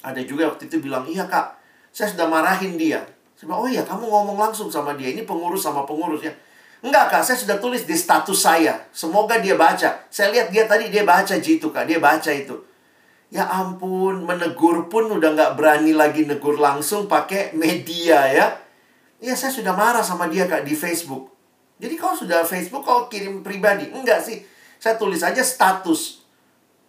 [0.00, 1.60] Ada juga waktu itu bilang, iya kak,
[1.92, 3.04] saya sudah marahin dia.
[3.36, 6.32] Saya bilang, oh iya kamu ngomong langsung sama dia, ini pengurus sama pengurus ya.
[6.80, 8.88] Enggak kak, saya sudah tulis di status saya.
[8.88, 10.00] Semoga dia baca.
[10.08, 12.56] Saya lihat dia tadi dia baca jitu kak, dia baca itu.
[13.30, 18.46] Ya ampun, menegur pun udah nggak berani lagi negur langsung pakai media ya.
[19.20, 21.39] Ya saya sudah marah sama dia kak di Facebook.
[21.80, 23.88] Jadi kalau sudah Facebook, kau kirim pribadi.
[23.88, 24.44] Enggak sih.
[24.76, 26.20] Saya tulis aja status.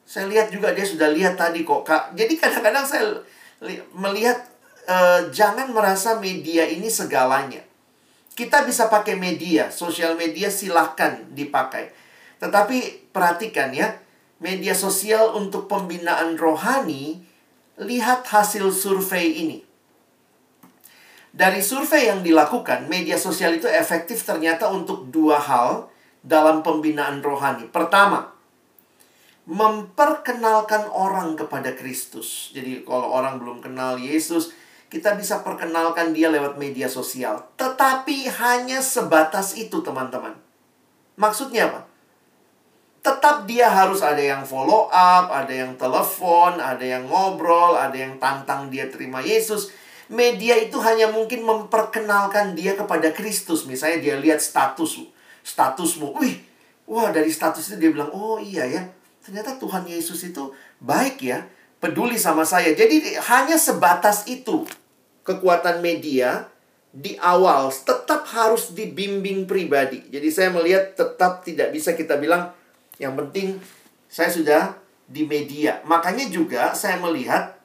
[0.04, 2.12] Saya lihat juga dia sudah lihat tadi kok, Kak.
[2.20, 3.24] Jadi kadang-kadang saya
[3.96, 4.44] melihat
[4.92, 7.64] uh, jangan merasa media ini segalanya.
[8.36, 11.92] Kita bisa pakai media, sosial media silahkan dipakai.
[12.44, 13.96] Tetapi perhatikan ya,
[14.44, 17.22] media sosial untuk pembinaan rohani,
[17.80, 19.71] lihat hasil survei ini.
[21.32, 25.88] Dari survei yang dilakukan, media sosial itu efektif ternyata untuk dua hal
[26.20, 27.72] dalam pembinaan rohani.
[27.72, 28.36] Pertama,
[29.48, 32.52] memperkenalkan orang kepada Kristus.
[32.52, 34.52] Jadi kalau orang belum kenal Yesus,
[34.92, 37.48] kita bisa perkenalkan dia lewat media sosial.
[37.56, 40.36] Tetapi hanya sebatas itu, teman-teman.
[41.16, 41.88] Maksudnya apa?
[43.02, 48.20] Tetap dia harus ada yang follow up, ada yang telepon, ada yang ngobrol, ada yang
[48.20, 49.74] tantang dia terima Yesus
[50.12, 53.64] media itu hanya mungkin memperkenalkan dia kepada Kristus.
[53.64, 55.00] Misalnya dia lihat status
[55.42, 56.20] statusmu.
[56.20, 56.44] Wih,
[56.86, 58.84] wah dari status itu dia bilang, "Oh iya ya,
[59.24, 60.52] ternyata Tuhan Yesus itu
[60.84, 61.48] baik ya,
[61.80, 64.68] peduli sama saya." Jadi hanya sebatas itu
[65.24, 66.52] kekuatan media
[66.92, 70.04] di awal tetap harus dibimbing pribadi.
[70.12, 72.52] Jadi saya melihat tetap tidak bisa kita bilang
[73.00, 73.58] yang penting
[74.12, 74.76] saya sudah
[75.08, 75.80] di media.
[75.88, 77.56] Makanya juga saya melihat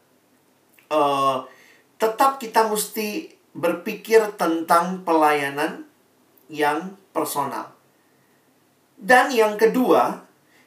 [0.94, 1.42] uh,
[1.96, 5.88] tetap kita mesti berpikir tentang pelayanan
[6.52, 7.72] yang personal.
[8.96, 10.24] Dan yang kedua,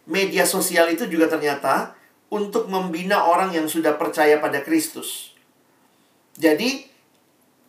[0.10, 1.94] media sosial itu juga ternyata
[2.30, 5.34] untuk membina orang yang sudah percaya pada Kristus.
[6.38, 6.86] Jadi,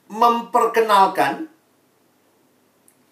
[0.08, 1.48] memperkenalkan,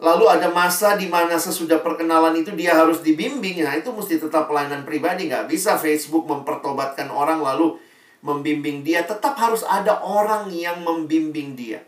[0.01, 3.65] lalu ada masa di mana sesudah perkenalan itu dia harus dibimbing.
[3.65, 5.29] Nah, itu mesti tetap pelayanan pribadi.
[5.29, 7.81] Nggak bisa Facebook mempertobatkan orang lalu
[8.25, 11.83] membimbing dia, tetap harus ada orang yang membimbing dia.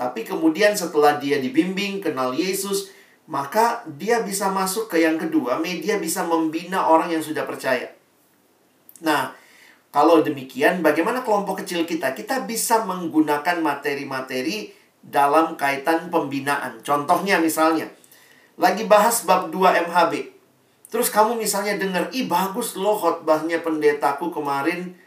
[0.00, 2.88] Tapi kemudian setelah dia dibimbing, kenal Yesus,
[3.28, 7.92] maka dia bisa masuk ke yang kedua, media bisa membina orang yang sudah percaya.
[9.04, 9.36] Nah,
[9.92, 12.16] kalau demikian, bagaimana kelompok kecil kita?
[12.16, 14.72] Kita bisa menggunakan materi-materi
[15.04, 16.80] dalam kaitan pembinaan.
[16.80, 17.92] Contohnya misalnya,
[18.56, 20.39] lagi bahas bab 2 MHB.
[20.90, 24.98] Terus kamu misalnya dengar, ih bagus loh khotbahnya pendetaku kemarin.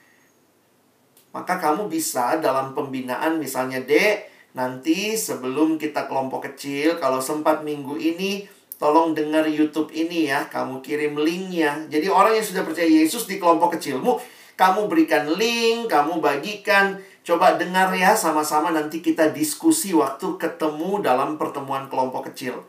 [1.36, 8.00] Maka kamu bisa dalam pembinaan misalnya Dek, nanti sebelum kita kelompok kecil, kalau sempat minggu
[8.00, 8.48] ini,
[8.80, 11.84] tolong dengar YouTube ini ya, kamu kirim linknya.
[11.92, 14.24] Jadi orang yang sudah percaya Yesus di kelompok kecilmu,
[14.56, 21.36] kamu berikan link, kamu bagikan, coba dengar ya sama-sama nanti kita diskusi waktu ketemu dalam
[21.36, 22.62] pertemuan kelompok kecil.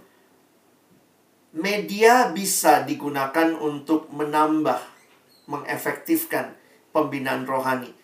[1.55, 4.83] Media bisa digunakan untuk menambah,
[5.47, 6.59] mengefektifkan
[6.91, 7.95] pembinaan rohani.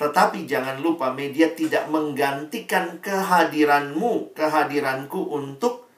[0.00, 5.88] Tetapi jangan lupa media tidak menggantikan kehadiranmu, kehadiranku untuk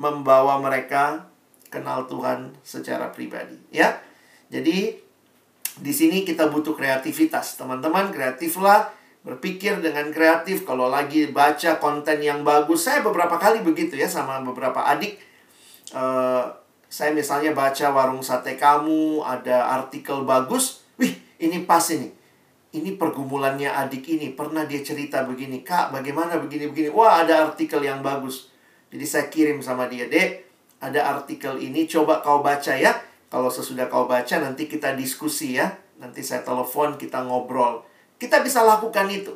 [0.00, 1.28] membawa mereka
[1.68, 4.00] kenal Tuhan secara pribadi, ya.
[4.48, 4.96] Jadi
[5.76, 7.60] di sini kita butuh kreativitas.
[7.60, 8.96] Teman-teman kreatiflah,
[9.26, 12.88] berpikir dengan kreatif kalau lagi baca konten yang bagus.
[12.88, 15.18] Saya beberapa kali begitu ya sama beberapa adik
[15.92, 16.50] uh,
[16.86, 20.86] saya misalnya baca warung sate kamu, ada artikel bagus.
[20.96, 22.14] Wih, ini pas ini.
[22.76, 26.88] Ini pergumulannya adik ini pernah dia cerita begini kak bagaimana begini begini?
[26.92, 28.52] Wah ada artikel yang bagus.
[28.92, 30.44] Jadi saya kirim sama dia dek
[30.84, 32.92] ada artikel ini coba kau baca ya.
[33.32, 35.72] Kalau sesudah kau baca nanti kita diskusi ya.
[35.96, 37.80] Nanti saya telepon kita ngobrol.
[38.20, 39.32] Kita bisa lakukan itu.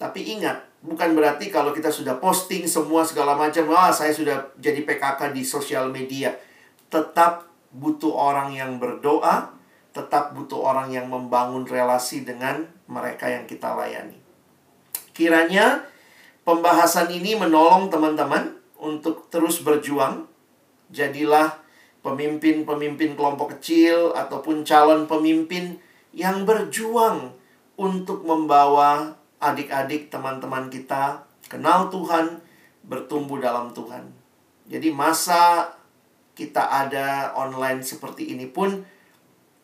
[0.00, 4.84] Tapi ingat bukan berarti kalau kita sudah posting semua segala macam wah saya sudah jadi
[4.84, 6.32] PKK di sosial media
[6.88, 9.60] tetap butuh orang yang berdoa
[9.90, 14.18] tetap butuh orang yang membangun relasi dengan mereka yang kita layani.
[15.10, 15.82] Kiranya
[16.46, 20.30] pembahasan ini menolong teman-teman untuk terus berjuang.
[20.90, 21.58] Jadilah
[22.06, 25.78] pemimpin-pemimpin kelompok kecil ataupun calon pemimpin
[26.14, 27.34] yang berjuang
[27.78, 32.38] untuk membawa adik-adik teman-teman kita kenal Tuhan,
[32.84, 34.04] bertumbuh dalam Tuhan.
[34.68, 35.72] Jadi masa
[36.36, 38.84] kita ada online seperti ini pun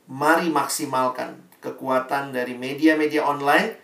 [0.08, 3.76] mari maksimalkan kekuatan dari media-media online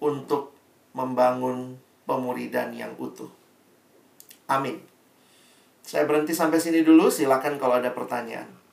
[0.00, 0.56] untuk
[0.96, 1.76] membangun
[2.08, 3.30] pemuridan yang utuh.
[4.48, 4.80] Amin.
[5.84, 8.64] Saya berhenti sampai sini dulu, silakan kalau ada pertanyaan.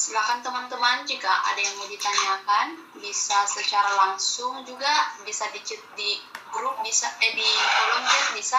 [0.00, 2.66] Silakan teman-teman jika ada yang mau ditanyakan
[2.98, 5.62] bisa secara langsung juga bisa di
[5.94, 6.18] di
[6.50, 8.58] grup bisa eh di kolom chat bisa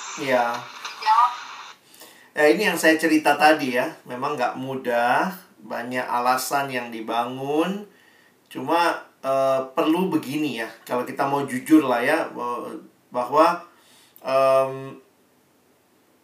[0.19, 0.51] ya
[0.99, 1.31] jawab
[2.31, 3.87] ya ini yang saya cerita tadi ya.
[4.07, 5.31] Memang nggak mudah.
[5.61, 7.85] Banyak alasan yang dibangun.
[8.47, 10.69] Cuma uh, perlu begini ya.
[10.87, 12.31] Kalau kita mau jujur lah ya
[13.11, 13.61] bahwa
[14.23, 14.95] um,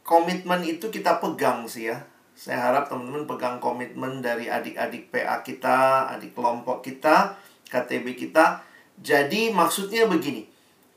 [0.08, 2.00] komitmen itu kita pegang sih ya.
[2.38, 7.34] Saya harap teman-teman pegang komitmen dari adik-adik PA kita, adik kelompok kita,
[7.66, 8.62] KTB kita.
[9.02, 10.46] Jadi maksudnya begini,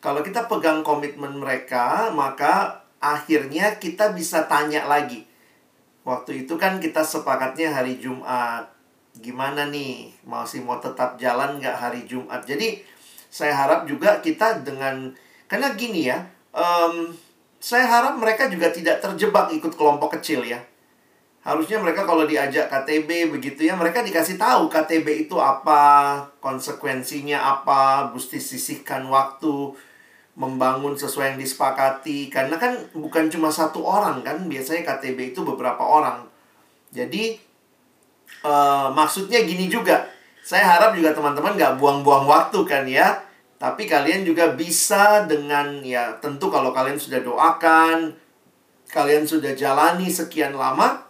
[0.05, 5.26] kalau kita pegang komitmen mereka, maka akhirnya kita bisa tanya lagi.
[6.05, 8.68] Waktu itu kan kita sepakatnya hari Jumat.
[9.18, 12.46] Gimana nih, masih mau tetap jalan nggak hari Jumat?
[12.46, 12.80] Jadi
[13.32, 15.11] saya harap juga kita dengan,
[15.51, 16.22] karena gini ya,
[16.55, 17.11] um,
[17.61, 20.62] saya harap mereka juga tidak terjebak ikut kelompok kecil ya
[21.40, 28.12] harusnya mereka kalau diajak KTB begitu ya mereka dikasih tahu KTB itu apa konsekuensinya apa
[28.12, 29.72] mesti sisihkan waktu
[30.41, 35.84] membangun sesuai yang disepakati karena kan bukan cuma satu orang kan biasanya KTB itu beberapa
[35.84, 36.24] orang
[36.97, 37.36] jadi
[38.41, 40.09] uh, maksudnya gini juga
[40.41, 43.20] saya harap juga teman-teman nggak buang-buang waktu kan ya
[43.61, 48.16] tapi kalian juga bisa dengan ya tentu kalau kalian sudah doakan
[48.88, 51.05] kalian sudah jalani sekian lama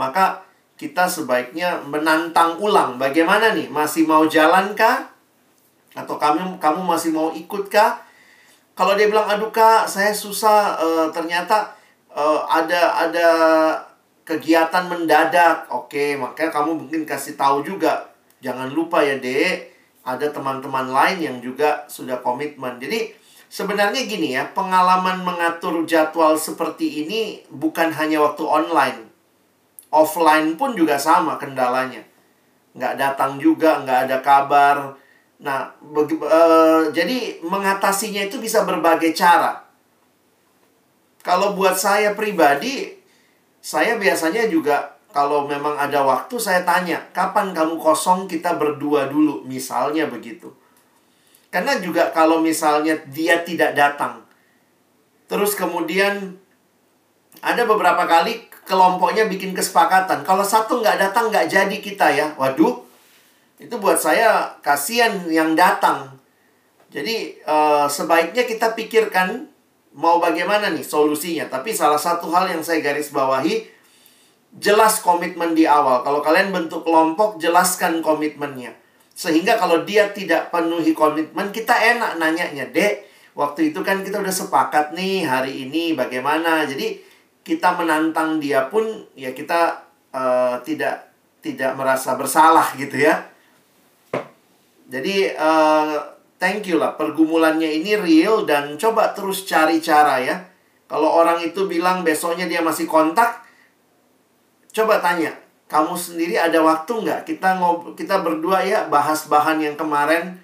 [0.00, 0.48] maka
[0.78, 2.96] kita sebaiknya menantang ulang.
[3.02, 3.66] Bagaimana nih?
[3.66, 5.10] Masih mau jalan kah?
[5.98, 7.98] Atau kamu kamu masih mau ikut kah?
[8.78, 10.78] Kalau dia bilang, aduh kak, saya susah.
[10.78, 11.74] Uh, ternyata
[12.14, 13.28] uh, ada ada
[14.22, 15.66] kegiatan mendadak.
[15.74, 18.06] Oke, makanya kamu mungkin kasih tahu juga.
[18.38, 19.74] Jangan lupa ya dek,
[20.06, 22.78] ada teman-teman lain yang juga sudah komitmen.
[22.78, 23.10] Jadi
[23.50, 29.08] sebenarnya gini ya, pengalaman mengatur jadwal seperti ini bukan hanya waktu online
[29.88, 32.04] offline pun juga sama kendalanya.
[32.76, 34.76] Nggak datang juga, nggak ada kabar.
[35.38, 39.62] Nah, uh, jadi mengatasinya itu bisa berbagai cara.
[41.22, 42.98] Kalau buat saya pribadi,
[43.62, 49.46] saya biasanya juga kalau memang ada waktu saya tanya, kapan kamu kosong kita berdua dulu,
[49.46, 50.50] misalnya begitu.
[51.48, 54.20] Karena juga kalau misalnya dia tidak datang,
[55.30, 56.36] terus kemudian
[57.40, 60.26] ada beberapa kali kelompoknya bikin kesepakatan.
[60.26, 62.26] Kalau satu nggak datang, nggak jadi kita ya.
[62.36, 62.87] Waduh,
[63.58, 66.18] itu buat saya kasihan yang datang.
[66.88, 69.50] Jadi uh, sebaiknya kita pikirkan
[69.98, 71.50] mau bagaimana nih solusinya.
[71.50, 73.66] Tapi salah satu hal yang saya garis bawahi,
[74.56, 76.06] jelas komitmen di awal.
[76.06, 78.72] Kalau kalian bentuk kelompok, jelaskan komitmennya.
[79.18, 82.70] Sehingga kalau dia tidak penuhi komitmen, kita enak nanyanya.
[82.70, 86.62] Dek, waktu itu kan kita udah sepakat nih hari ini bagaimana.
[86.62, 87.02] Jadi
[87.42, 88.86] kita menantang dia pun
[89.18, 89.82] ya kita
[90.14, 91.10] uh, tidak
[91.42, 93.37] tidak merasa bersalah gitu ya.
[94.88, 96.00] Jadi uh,
[96.40, 100.36] thank you lah pergumulannya ini real dan coba terus cari cara ya.
[100.88, 103.44] Kalau orang itu bilang besoknya dia masih kontak,
[104.72, 105.36] coba tanya,
[105.68, 107.28] kamu sendiri ada waktu nggak?
[107.28, 110.40] Kita ngob kita berdua ya bahas bahan yang kemarin.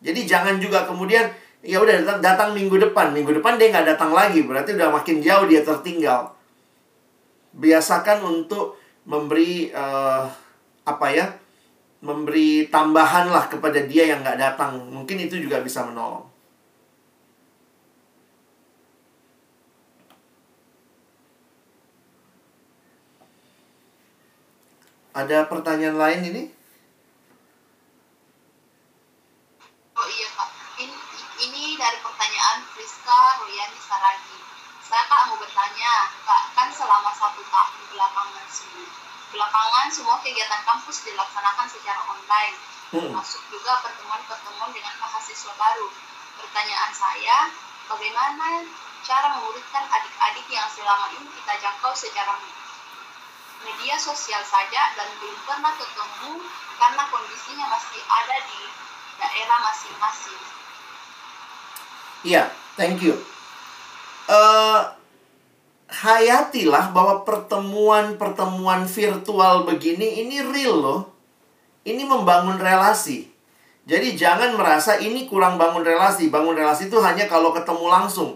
[0.00, 1.28] Jadi jangan juga kemudian
[1.66, 5.18] ya udah datang, datang minggu depan minggu depan dia nggak datang lagi berarti udah makin
[5.18, 6.30] jauh dia tertinggal
[7.56, 10.30] biasakan untuk memberi uh,
[10.86, 11.26] apa ya
[12.04, 14.80] memberi tambahan lah kepada dia yang nggak datang.
[14.92, 16.28] Mungkin itu juga bisa menolong.
[25.16, 26.42] Ada pertanyaan lain ini?
[29.96, 30.92] Oh iya Kak, ini,
[31.40, 34.36] ini dari pertanyaan Friska Royani Saragi.
[34.84, 41.02] Saya Kak mau bertanya, Kak, kan selama satu tahun belakangan semua, belakangan semua kegiatan kampus
[41.06, 42.56] dilaksanakan secara online,
[42.94, 43.10] Hmm.
[43.10, 45.90] masuk juga pertemuan-pertemuan dengan mahasiswa baru.
[46.38, 47.50] Pertanyaan saya,
[47.90, 48.62] bagaimana
[49.02, 52.38] cara memuridkan adik-adik yang selama ini kita jangkau secara
[53.66, 56.32] media sosial saja dan belum pernah ketemu
[56.78, 58.60] karena kondisinya masih ada di
[59.18, 60.42] daerah masing-masing.
[62.22, 62.42] Iya,
[62.78, 63.18] thank you.
[64.26, 64.80] Eh,
[65.86, 71.00] hayatilah bahwa pertemuan-pertemuan virtual begini ini real loh.
[71.86, 73.30] Ini membangun relasi.
[73.86, 76.26] Jadi jangan merasa ini kurang bangun relasi.
[76.26, 78.34] Bangun relasi itu hanya kalau ketemu langsung.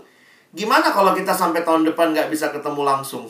[0.55, 3.27] Gimana kalau kita sampai tahun depan nggak bisa ketemu langsung?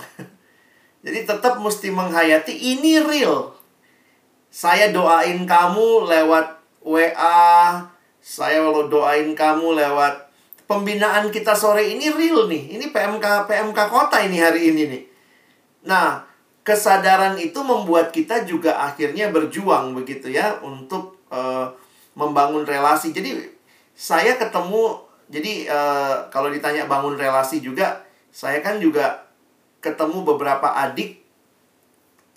[1.04, 3.56] Jadi tetap mesti menghayati ini real.
[4.52, 7.88] Saya doain kamu lewat WA,
[8.20, 10.29] saya doain kamu lewat
[10.70, 12.78] pembinaan kita sore ini real nih.
[12.78, 15.02] Ini PMK PMK kota ini hari ini nih.
[15.90, 16.22] Nah,
[16.62, 21.74] kesadaran itu membuat kita juga akhirnya berjuang begitu ya untuk uh,
[22.14, 23.10] membangun relasi.
[23.10, 23.42] Jadi
[23.98, 29.26] saya ketemu jadi uh, kalau ditanya bangun relasi juga saya kan juga
[29.82, 31.18] ketemu beberapa adik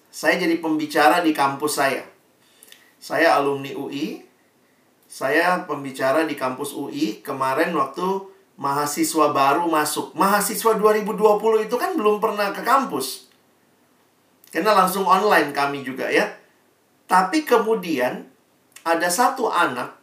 [0.09, 2.01] saya jadi pembicara di kampus saya.
[2.97, 4.21] Saya alumni UI,
[5.13, 10.17] saya pembicara di kampus UI kemarin waktu mahasiswa baru masuk.
[10.17, 13.29] Mahasiswa 2020 itu kan belum pernah ke kampus.
[14.49, 16.33] Karena langsung online kami juga ya.
[17.05, 18.25] Tapi kemudian
[18.81, 19.93] ada satu anak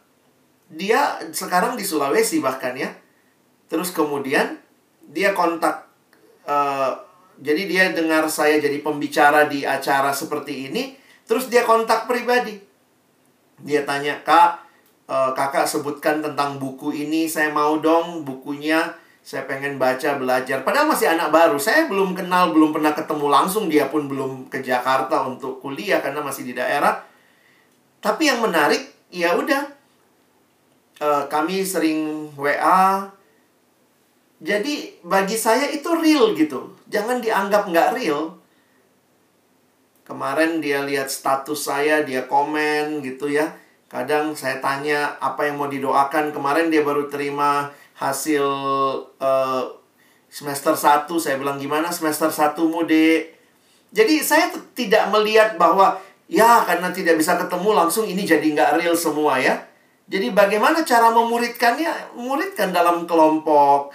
[0.71, 2.95] dia sekarang di Sulawesi bahkan ya.
[3.67, 4.63] Terus kemudian
[5.11, 5.91] dia kontak
[6.47, 6.95] uh,
[7.35, 10.95] jadi dia dengar saya jadi pembicara di acara seperti ini,
[11.27, 12.55] terus dia kontak pribadi.
[13.59, 14.70] Dia tanya, "Kak,
[15.11, 20.63] uh, kakak sebutkan tentang buku ini, saya mau dong bukunya, saya pengen baca, belajar.
[20.63, 24.63] Padahal masih anak baru, saya belum kenal, belum pernah ketemu langsung, dia pun belum ke
[24.63, 27.03] Jakarta untuk kuliah karena masih di daerah.
[27.99, 29.67] Tapi yang menarik, ya udah,
[31.03, 33.11] uh, kami sering WA.
[34.41, 38.41] Jadi bagi saya itu real gitu, jangan dianggap nggak real.
[40.01, 43.60] Kemarin dia lihat status saya, dia komen gitu ya
[43.91, 46.31] Kadang saya tanya apa yang mau didoakan.
[46.31, 47.67] Kemarin dia baru terima
[47.99, 48.39] hasil
[49.19, 49.63] uh,
[50.31, 51.11] semester 1.
[51.19, 53.35] Saya bilang gimana semester 1 mu, Dek?
[53.91, 55.99] Jadi saya tidak melihat bahwa
[56.31, 59.59] ya karena tidak bisa ketemu langsung ini jadi nggak real semua ya.
[60.07, 62.15] Jadi bagaimana cara memuridkannya?
[62.15, 63.91] Muridkan dalam kelompok,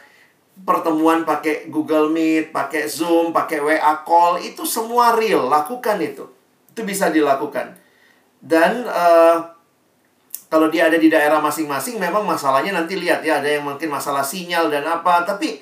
[0.61, 5.49] pertemuan pakai Google Meet, pakai Zoom, pakai WA call, itu semua real.
[5.49, 6.29] Lakukan itu.
[6.77, 7.81] Itu bisa dilakukan.
[8.45, 9.56] Dan uh,
[10.47, 14.23] kalau dia ada di daerah masing-masing, memang masalahnya nanti lihat ya, ada yang mungkin masalah
[14.23, 15.27] sinyal dan apa.
[15.27, 15.59] Tapi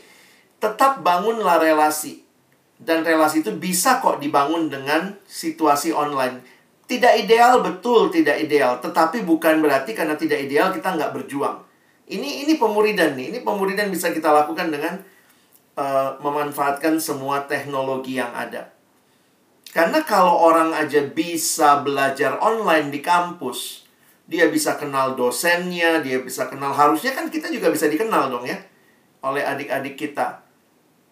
[0.60, 2.24] tetap bangunlah relasi
[2.76, 6.44] dan relasi itu bisa kok dibangun dengan situasi online.
[6.84, 8.76] Tidak ideal, betul tidak ideal.
[8.76, 11.64] Tetapi bukan berarti karena tidak ideal kita nggak berjuang.
[12.04, 13.32] Ini ini pemuridan nih.
[13.32, 15.00] Ini pemuridan bisa kita lakukan dengan
[15.80, 18.68] uh, memanfaatkan semua teknologi yang ada.
[19.72, 23.83] Karena kalau orang aja bisa belajar online di kampus,
[24.24, 26.72] dia bisa kenal dosennya, dia bisa kenal.
[26.72, 28.56] Harusnya kan kita juga bisa dikenal dong ya
[29.24, 30.44] oleh adik-adik kita.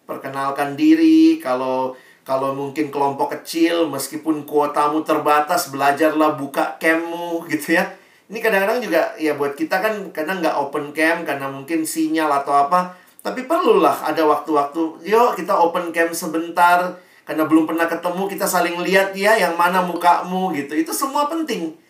[0.05, 1.93] Perkenalkan diri kalau
[2.23, 7.85] kalau mungkin kelompok kecil meskipun kuotamu terbatas belajarlah buka cammu gitu ya.
[8.31, 12.55] Ini kadang-kadang juga ya buat kita kan kadang nggak open cam karena mungkin sinyal atau
[12.55, 12.97] apa.
[13.23, 16.97] Tapi perlulah ada waktu-waktu yuk kita open cam sebentar.
[17.23, 20.75] Karena belum pernah ketemu kita saling lihat ya yang mana mukamu gitu.
[20.75, 21.82] Itu semua penting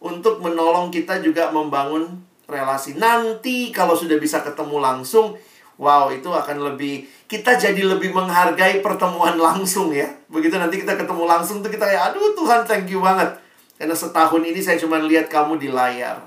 [0.00, 2.20] untuk menolong kita juga membangun
[2.50, 5.38] relasi nanti kalau sudah bisa ketemu langsung
[5.80, 10.12] Wow, itu akan lebih kita jadi lebih menghargai pertemuan langsung ya.
[10.28, 13.32] Begitu nanti kita ketemu langsung tuh kita ya, aduh Tuhan thank you banget.
[13.80, 16.20] Karena setahun ini saya cuma lihat kamu di layar.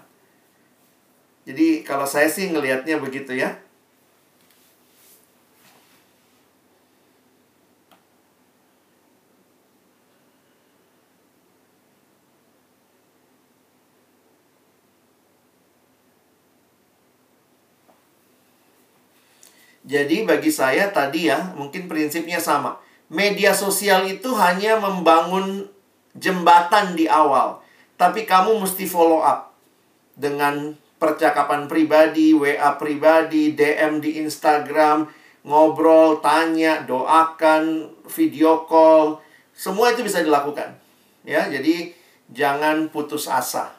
[1.45, 3.53] Jadi kalau saya sih ngelihatnya begitu ya.
[19.93, 22.81] Jadi bagi saya tadi ya, mungkin prinsipnya sama.
[23.13, 25.69] Media sosial itu hanya membangun
[26.17, 27.61] jembatan di awal.
[27.93, 29.53] Tapi kamu mesti follow up
[30.17, 35.05] dengan percakapan pribadi, WA pribadi, DM di Instagram,
[35.45, 39.21] ngobrol, tanya, doakan, video call,
[39.53, 40.73] semua itu bisa dilakukan.
[41.21, 41.93] Ya, jadi
[42.33, 43.77] jangan putus asa.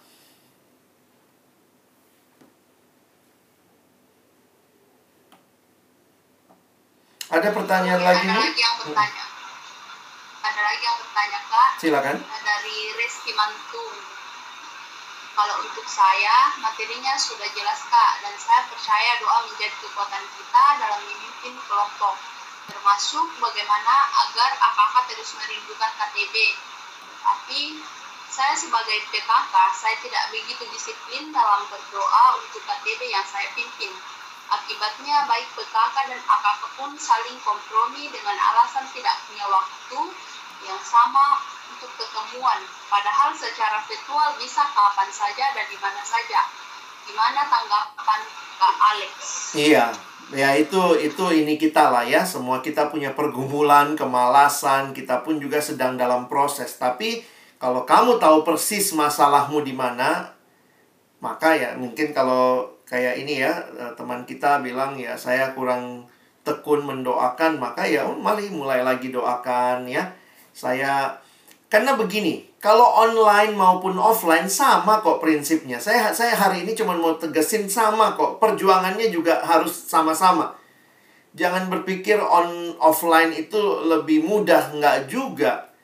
[7.33, 8.37] Ada pertanyaan Ada lagi nih?
[8.37, 9.25] lagi yang bertanya.
[10.45, 11.71] Ada lagi yang bertanya kak.
[11.81, 12.17] Silakan.
[12.21, 13.97] Dari Rizky Mantung.
[15.35, 21.01] Kalau untuk saya, materinya sudah jelas kak, dan saya percaya doa menjadi kekuatan kita dalam
[21.03, 22.15] memimpin kelompok,
[22.71, 23.95] termasuk bagaimana
[24.29, 26.35] agar AKK terus merindukan KTB.
[27.25, 27.61] Tapi
[28.31, 33.91] saya sebagai PKK, saya tidak begitu disiplin dalam berdoa untuk KTB yang saya pimpin.
[34.45, 40.01] Akibatnya baik PKK dan AKK pun saling kompromi dengan alasan tidak punya waktu
[40.65, 41.41] yang sama
[41.73, 42.61] untuk ketemuan.
[42.89, 46.49] Padahal secara virtual bisa kapan saja dan di mana saja.
[47.05, 48.21] Gimana tanggapan
[48.57, 49.13] Kak Alex?
[49.57, 49.93] Iya,
[50.33, 52.25] ya itu itu ini kita lah ya.
[52.25, 56.77] Semua kita punya pergumulan, kemalasan, kita pun juga sedang dalam proses.
[56.81, 57.25] Tapi
[57.61, 60.33] kalau kamu tahu persis masalahmu di mana,
[61.21, 66.05] maka ya mungkin kalau kayak ini ya eh, teman kita bilang ya saya kurang
[66.45, 70.13] tekun mendoakan maka ya mari mulai lagi doakan ya.
[70.55, 71.19] Saya
[71.73, 75.81] karena begini kalau online maupun offline sama kok prinsipnya.
[75.81, 80.55] Saya saya hari ini cuma mau tegesin sama kok perjuangannya juga harus sama-sama.
[81.35, 85.75] Jangan berpikir on offline itu lebih mudah nggak juga.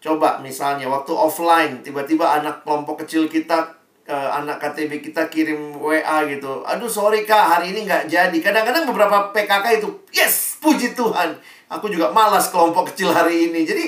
[0.00, 6.24] Coba misalnya waktu offline tiba-tiba anak kelompok kecil kita uh, anak KTB kita kirim WA
[6.30, 6.64] gitu.
[6.64, 8.38] Aduh sorry kak hari ini nggak jadi.
[8.40, 11.36] Kadang-kadang beberapa PKK itu yes puji Tuhan.
[11.68, 13.66] Aku juga malas kelompok kecil hari ini.
[13.66, 13.84] Jadi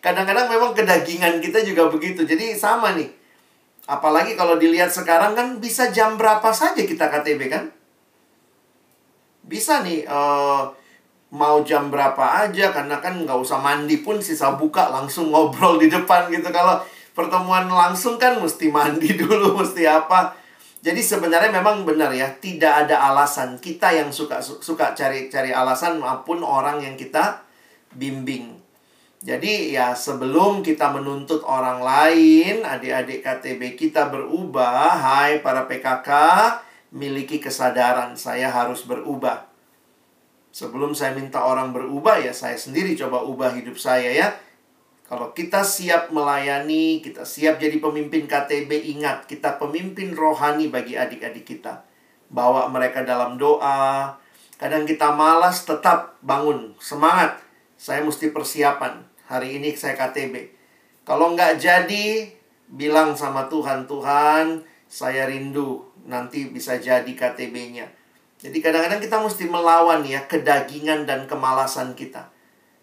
[0.00, 2.24] kadang-kadang memang kedagingan kita juga begitu.
[2.24, 3.10] Jadi sama nih.
[3.90, 7.64] Apalagi kalau dilihat sekarang kan bisa jam berapa saja kita KTB kan?
[9.42, 10.70] Bisa nih uh,
[11.32, 15.88] mau jam berapa aja karena kan nggak usah mandi pun sisa buka langsung ngobrol di
[15.88, 16.76] depan gitu kalau
[17.12, 20.36] pertemuan langsung kan mesti mandi dulu, mesti apa.
[20.82, 23.56] Jadi sebenarnya memang benar ya, tidak ada alasan.
[23.62, 27.46] Kita yang suka suka cari cari alasan maupun orang yang kita
[27.94, 28.58] bimbing.
[29.22, 36.10] Jadi ya sebelum kita menuntut orang lain, adik-adik KTB kita berubah, hai para PKK,
[36.90, 39.46] miliki kesadaran saya harus berubah.
[40.50, 44.34] Sebelum saya minta orang berubah ya saya sendiri coba ubah hidup saya ya.
[45.12, 51.44] Kalau kita siap melayani, kita siap jadi pemimpin KTB, ingat kita pemimpin rohani bagi adik-adik
[51.44, 51.84] kita.
[52.32, 54.16] Bawa mereka dalam doa.
[54.56, 57.36] Kadang kita malas tetap bangun, semangat.
[57.76, 59.04] Saya mesti persiapan.
[59.28, 60.48] hari ini saya KTB.
[61.04, 62.32] Kalau nggak jadi,
[62.72, 67.84] bilang sama Tuhan, Tuhan, saya rindu nanti bisa jadi KTB-nya.
[68.40, 72.31] Jadi kadang-kadang kita mesti melawan ya kedagingan dan kemalasan kita.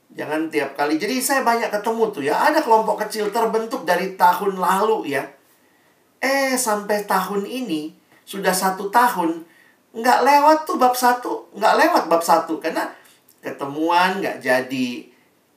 [0.10, 0.98] Jangan tiap kali.
[0.98, 2.50] Jadi saya banyak ketemu tuh ya.
[2.50, 5.24] Ada kelompok kecil terbentuk dari tahun lalu ya.
[6.20, 7.94] Eh sampai tahun ini
[8.30, 9.42] sudah satu tahun
[9.90, 12.86] nggak lewat tuh bab satu nggak lewat bab satu karena
[13.42, 14.90] ketemuan nggak jadi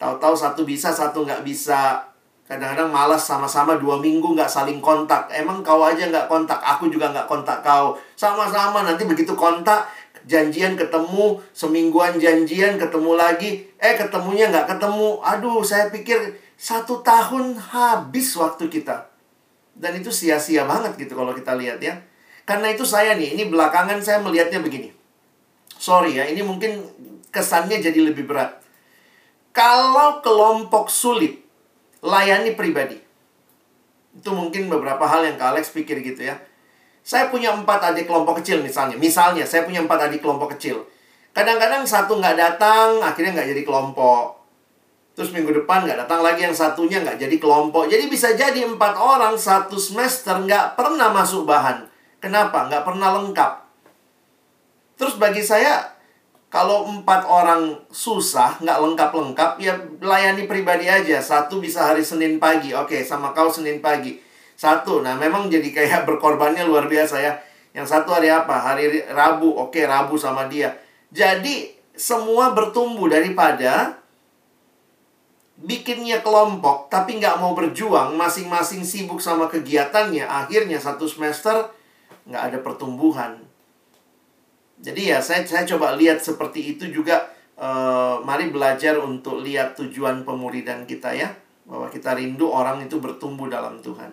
[0.00, 2.00] tahu-tahu satu bisa satu nggak bisa
[2.48, 7.12] kadang-kadang malas sama-sama dua minggu nggak saling kontak emang kau aja nggak kontak aku juga
[7.12, 9.84] nggak kontak kau sama-sama nanti begitu kontak
[10.28, 13.50] janjian ketemu semingguan janjian ketemu lagi
[13.82, 19.10] eh ketemunya nggak ketemu aduh saya pikir satu tahun habis waktu kita
[19.74, 21.98] dan itu sia-sia banget gitu kalau kita lihat ya
[22.42, 24.90] karena itu saya nih, ini belakangan saya melihatnya begini.
[25.78, 26.82] Sorry ya, ini mungkin
[27.30, 28.58] kesannya jadi lebih berat.
[29.54, 31.38] Kalau kelompok sulit,
[32.02, 32.98] layani pribadi.
[34.12, 36.36] Itu mungkin beberapa hal yang Kak Alex pikir gitu ya.
[37.02, 38.94] Saya punya empat adik kelompok kecil misalnya.
[38.94, 40.86] Misalnya, saya punya empat adik kelompok kecil.
[41.34, 44.42] Kadang-kadang satu nggak datang, akhirnya nggak jadi kelompok.
[45.12, 47.84] Terus minggu depan nggak datang lagi yang satunya nggak jadi kelompok.
[47.90, 51.84] Jadi bisa jadi empat orang satu semester nggak pernah masuk bahan.
[52.22, 52.70] Kenapa?
[52.70, 53.52] Nggak pernah lengkap.
[54.96, 55.92] Terus bagi saya,
[56.52, 61.20] kalau empat orang susah, nggak lengkap-lengkap, ya layani pribadi aja.
[61.20, 62.72] Satu bisa hari Senin pagi.
[62.76, 64.16] Oke, sama kau Senin pagi.
[64.54, 65.02] Satu.
[65.02, 67.32] Nah, memang jadi kayak berkorbannya luar biasa ya.
[67.72, 68.52] Yang satu hari apa?
[68.52, 69.52] Hari Rabu.
[69.56, 70.76] Oke, Rabu sama dia.
[71.12, 74.02] Jadi, semua bertumbuh daripada
[75.62, 80.26] bikinnya kelompok, tapi nggak mau berjuang, masing-masing sibuk sama kegiatannya.
[80.26, 81.70] Akhirnya satu semester
[82.26, 83.38] nggak ada pertumbuhan.
[84.82, 87.30] Jadi ya saya saya coba lihat seperti itu juga.
[87.52, 91.30] Uh, mari belajar untuk lihat tujuan pemuridan kita ya,
[91.62, 94.10] bahwa kita rindu orang itu bertumbuh dalam Tuhan.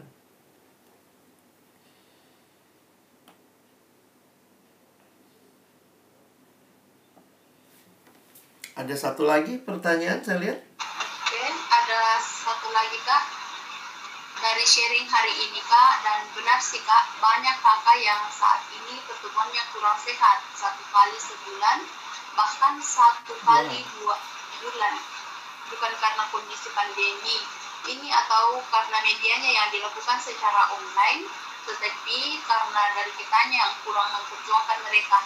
[8.79, 10.55] Ada satu lagi pertanyaan saya lihat.
[10.79, 13.23] Oke, ada satu lagi kak
[14.39, 19.59] dari sharing hari ini kak dan benar sih kak banyak kakak yang saat ini pertumbuhannya
[19.75, 21.83] kurang sehat satu kali sebulan
[22.39, 23.91] bahkan satu kali yeah.
[23.99, 24.15] dua
[24.63, 24.95] bulan
[25.75, 27.35] bukan karena kondisi pandemi
[27.83, 31.27] ini atau karena medianya yang dilakukan secara online
[31.67, 35.19] tetapi karena dari kitanya yang kurang memperjuangkan mereka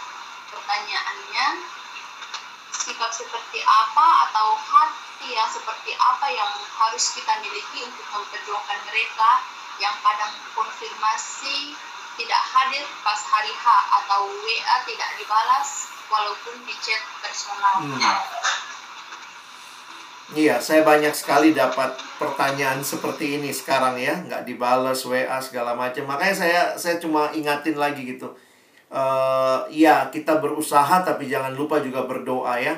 [0.50, 1.46] pertanyaannya
[2.84, 9.30] sikap seperti apa atau hati yang seperti apa yang harus kita miliki untuk memperjuangkan mereka
[9.80, 11.72] yang kadang konfirmasi
[12.20, 13.66] tidak hadir pas hari H
[14.04, 17.82] atau WA tidak dibalas walaupun di chat personal.
[17.82, 17.98] Hmm.
[20.34, 26.10] Iya, saya banyak sekali dapat pertanyaan seperti ini sekarang ya, nggak dibalas WA segala macam.
[26.10, 28.34] Makanya saya saya cuma ingatin lagi gitu.
[28.94, 32.78] Uh, ya kita berusaha tapi jangan lupa juga berdoa ya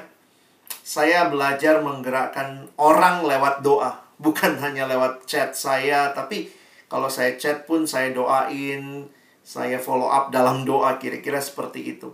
[0.85, 6.53] saya belajar menggerakkan orang lewat doa, bukan hanya lewat chat saya, tapi
[6.85, 9.09] kalau saya chat pun saya doain,
[9.41, 12.13] saya follow up dalam doa, kira-kira seperti itu.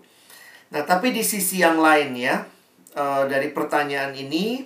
[0.72, 2.48] Nah, tapi di sisi yang lain ya,
[2.96, 4.64] uh, dari pertanyaan ini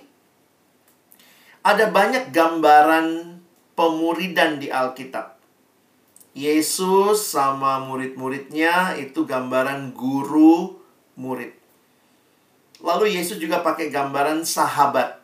[1.66, 3.38] ada banyak gambaran
[3.74, 5.34] pemuridan di Alkitab.
[6.36, 10.76] Yesus sama murid-muridnya itu gambaran guru
[11.16, 11.56] murid.
[12.84, 15.16] Lalu Yesus juga pakai gambaran sahabat.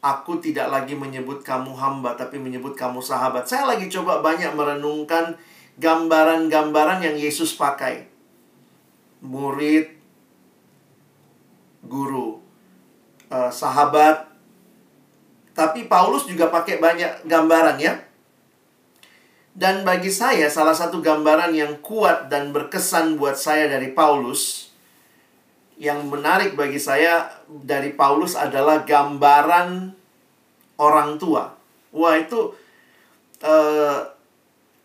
[0.00, 3.44] Aku tidak lagi menyebut kamu hamba, tapi menyebut kamu sahabat.
[3.44, 5.36] Saya lagi coba banyak merenungkan
[5.76, 8.08] gambaran-gambaran yang Yesus pakai.
[9.20, 9.92] Murid,
[11.84, 12.40] guru,
[13.28, 14.28] uh, sahabat.
[15.52, 18.03] Tapi Paulus juga pakai banyak gambaran ya.
[19.54, 24.74] Dan bagi saya, salah satu gambaran yang kuat dan berkesan buat saya dari Paulus
[25.78, 29.94] yang menarik bagi saya dari Paulus adalah gambaran
[30.78, 31.54] orang tua.
[31.94, 32.50] Wah, itu
[33.46, 33.98] eh,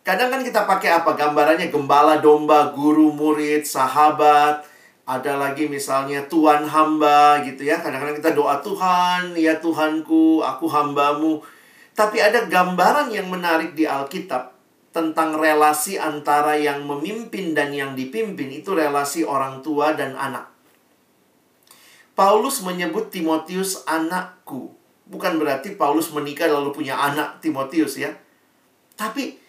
[0.05, 1.17] kadang kan kita pakai apa?
[1.17, 4.70] Gambarannya gembala domba, guru, murid, sahabat,
[5.09, 7.82] ada lagi misalnya tuan hamba gitu ya.
[7.82, 11.41] Kadang-kadang kita doa Tuhan, ya Tuhanku, aku hambamu.
[11.97, 14.59] Tapi ada gambaran yang menarik di Alkitab
[14.89, 20.49] tentang relasi antara yang memimpin dan yang dipimpin itu relasi orang tua dan anak.
[22.17, 24.75] Paulus menyebut Timotius anakku.
[25.07, 28.11] Bukan berarti Paulus menikah lalu punya anak Timotius ya.
[28.99, 29.39] Tapi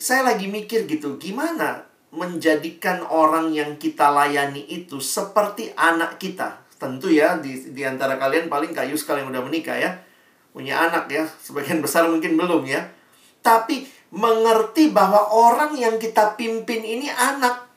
[0.00, 6.66] saya lagi mikir gitu, gimana menjadikan orang yang kita layani itu seperti anak kita.
[6.80, 10.02] Tentu ya, di, di antara kalian paling kayu sekali yang udah menikah ya.
[10.50, 11.22] punya anak ya.
[11.38, 12.90] Sebagian besar mungkin belum ya.
[13.38, 17.70] Tapi mengerti bahwa orang yang kita pimpin ini anak.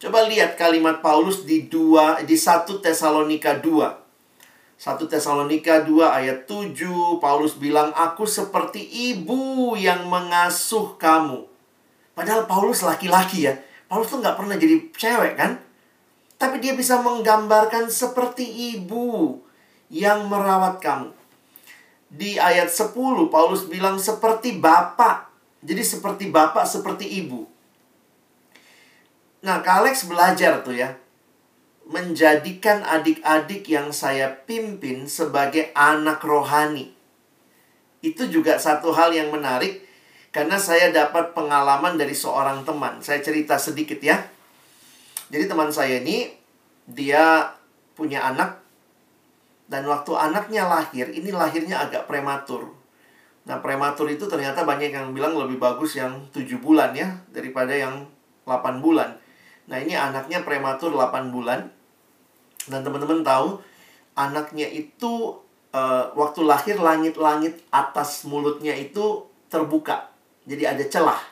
[0.00, 4.80] Coba lihat kalimat Paulus di dua di 1 Tesalonika 2.
[4.80, 8.80] 1 Tesalonika 2 ayat 7 Paulus bilang aku seperti
[9.12, 11.44] ibu yang mengasuh kamu.
[12.16, 13.60] Padahal Paulus laki-laki ya.
[13.92, 15.60] Paulus tuh nggak pernah jadi cewek kan?
[16.40, 19.36] Tapi dia bisa menggambarkan seperti ibu
[19.92, 21.19] yang merawat kamu.
[22.10, 22.92] Di ayat 10
[23.30, 25.30] Paulus bilang seperti bapak.
[25.62, 27.46] Jadi seperti bapak, seperti ibu.
[29.40, 30.98] Nah, Kak Alex belajar tuh ya
[31.90, 36.94] menjadikan adik-adik yang saya pimpin sebagai anak rohani.
[37.98, 39.82] Itu juga satu hal yang menarik
[40.30, 43.02] karena saya dapat pengalaman dari seorang teman.
[43.02, 44.22] Saya cerita sedikit ya.
[45.34, 46.30] Jadi teman saya ini
[46.86, 47.50] dia
[47.98, 48.59] punya anak
[49.70, 52.74] dan waktu anaknya lahir, ini lahirnya agak prematur.
[53.46, 58.02] Nah, prematur itu ternyata banyak yang bilang lebih bagus yang 7 bulan ya daripada yang
[58.50, 59.14] 8 bulan.
[59.70, 61.70] Nah, ini anaknya prematur 8 bulan
[62.66, 63.62] dan teman-teman tahu,
[64.18, 65.38] anaknya itu
[65.70, 70.10] uh, waktu lahir langit-langit atas mulutnya itu terbuka.
[70.50, 71.22] Jadi ada celah.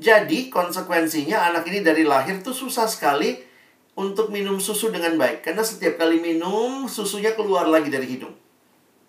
[0.00, 3.49] Jadi konsekuensinya anak ini dari lahir tuh susah sekali
[4.00, 5.44] untuk minum susu dengan baik.
[5.44, 8.32] Karena setiap kali minum, susunya keluar lagi dari hidung.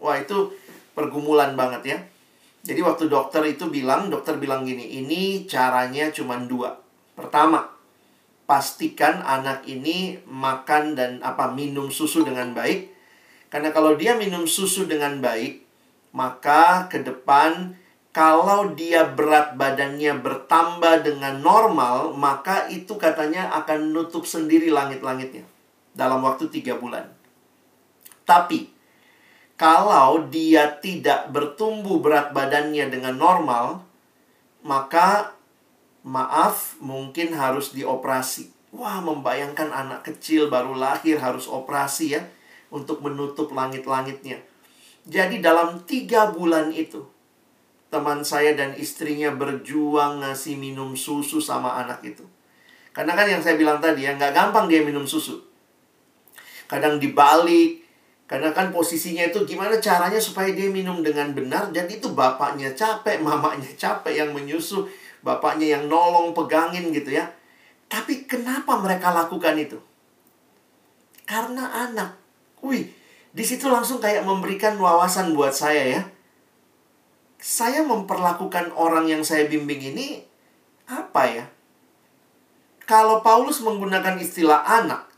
[0.03, 0.51] Wah itu
[0.91, 1.97] pergumulan banget ya.
[2.61, 6.77] Jadi waktu dokter itu bilang, dokter bilang gini, ini caranya cuma dua.
[7.17, 7.71] Pertama,
[8.45, 12.91] pastikan anak ini makan dan apa minum susu dengan baik.
[13.47, 15.63] Karena kalau dia minum susu dengan baik,
[16.11, 17.79] maka ke depan
[18.11, 25.47] kalau dia berat badannya bertambah dengan normal, maka itu katanya akan nutup sendiri langit-langitnya
[25.95, 27.07] dalam waktu tiga bulan.
[28.27, 28.67] Tapi,
[29.55, 33.83] kalau dia tidak bertumbuh berat badannya dengan normal,
[34.59, 35.31] maka
[36.03, 38.51] maaf mungkin harus dioperasi.
[38.71, 42.23] Wah, membayangkan anak kecil baru lahir harus operasi ya
[42.71, 44.39] untuk menutup langit-langitnya.
[45.03, 47.03] Jadi dalam tiga bulan itu,
[47.91, 52.23] teman saya dan istrinya berjuang ngasih minum susu sama anak itu.
[52.95, 55.43] Karena kan yang saya bilang tadi ya, nggak gampang dia minum susu.
[56.71, 57.83] Kadang dibalik,
[58.31, 63.19] karena kan posisinya itu gimana caranya supaya dia minum dengan benar dan itu bapaknya capek,
[63.19, 64.87] mamanya capek yang menyusu
[65.19, 67.27] bapaknya yang nolong pegangin gitu ya.
[67.91, 69.75] Tapi kenapa mereka lakukan itu?
[71.27, 72.15] Karena anak.
[72.63, 72.87] Wih,
[73.35, 76.01] di situ langsung kayak memberikan wawasan buat saya ya.
[77.41, 80.21] Saya memperlakukan orang yang saya bimbing ini
[80.85, 81.45] apa ya?
[82.85, 85.09] Kalau Paulus menggunakan istilah anak,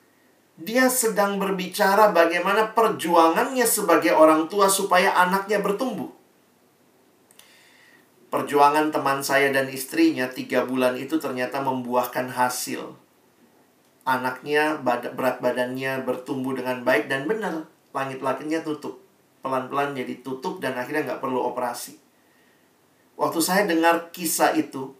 [0.55, 6.07] dia sedang berbicara bagaimana perjuangannya sebagai orang tua supaya anaknya bertumbuh.
[8.32, 12.93] Perjuangan teman saya dan istrinya tiga bulan itu ternyata membuahkan hasil.
[14.07, 17.67] Anaknya berat badannya bertumbuh dengan baik dan benar.
[17.91, 19.03] Langit-langitnya tutup.
[19.43, 22.02] Pelan-pelan jadi tutup dan akhirnya nggak perlu operasi.
[23.14, 24.93] Waktu saya dengar kisah itu,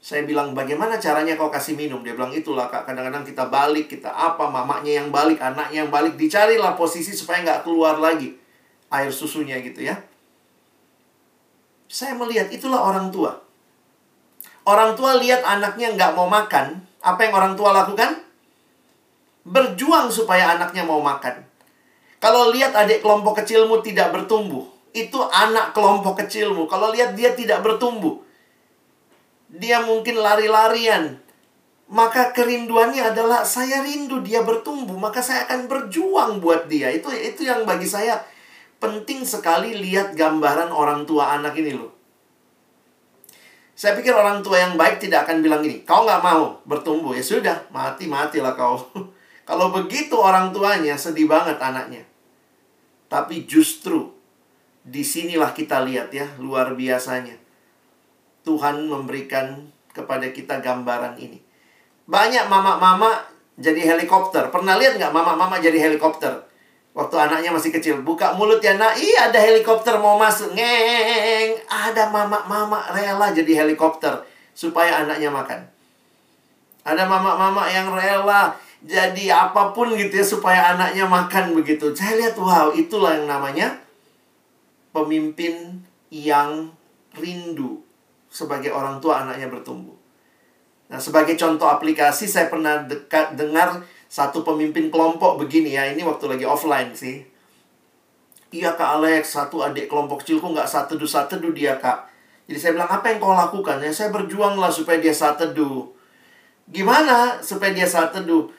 [0.00, 2.00] saya bilang, bagaimana caranya kau kasih minum?
[2.00, 6.16] Dia bilang, itulah kak, kadang-kadang kita balik, kita apa, mamanya yang balik, anaknya yang balik.
[6.16, 8.40] Dicarilah posisi supaya nggak keluar lagi
[8.90, 10.00] air susunya gitu ya.
[11.86, 13.38] Saya melihat itulah orang tua.
[14.64, 16.80] Orang tua lihat anaknya nggak mau makan.
[17.00, 18.24] Apa yang orang tua lakukan?
[19.44, 21.44] Berjuang supaya anaknya mau makan.
[22.20, 26.66] Kalau lihat adik kelompok kecilmu tidak bertumbuh, itu anak kelompok kecilmu.
[26.66, 28.18] Kalau lihat dia tidak bertumbuh,
[29.50, 31.18] dia mungkin lari-larian.
[31.90, 36.86] Maka kerinduannya adalah saya rindu dia bertumbuh, maka saya akan berjuang buat dia.
[36.94, 38.22] Itu itu yang bagi saya
[38.78, 41.90] penting sekali lihat gambaran orang tua anak ini loh.
[43.74, 47.24] Saya pikir orang tua yang baik tidak akan bilang gini, kau nggak mau bertumbuh, ya
[47.24, 48.76] sudah, mati-matilah kau.
[49.48, 52.06] Kalau begitu orang tuanya sedih banget anaknya.
[53.10, 54.19] Tapi justru
[54.90, 57.38] di sinilah kita lihat ya, luar biasanya.
[58.42, 61.38] Tuhan memberikan kepada kita gambaran ini.
[62.10, 63.22] Banyak mama-mama
[63.54, 64.50] jadi helikopter.
[64.50, 66.42] Pernah lihat nggak mama-mama jadi helikopter?
[66.90, 72.10] Waktu anaknya masih kecil, buka mulut ya nak, iya ada helikopter mau masuk, ngeng, ada
[72.10, 74.26] mama-mama rela jadi helikopter
[74.58, 75.70] supaya anaknya makan.
[76.82, 81.94] Ada mama-mama yang rela jadi apa pun gitu ya supaya anaknya makan begitu.
[81.94, 83.78] Saya lihat, wow, itulah yang namanya
[84.90, 86.70] pemimpin yang
[87.14, 87.82] rindu
[88.30, 89.94] sebagai orang tua anaknya bertumbuh.
[90.90, 95.86] Nah, sebagai contoh aplikasi saya pernah dekat dengar satu pemimpin kelompok begini ya.
[95.86, 97.22] Ini waktu lagi offline sih.
[98.50, 102.10] Iya Kak Alex, satu adik kelompok kecilku nggak teduh dia Kak.
[102.50, 103.78] Jadi saya bilang apa yang kau lakukan?
[103.78, 105.86] Ya saya berjuang lah supaya dia saat teduh.
[106.66, 108.50] Gimana supaya dia saat teduh?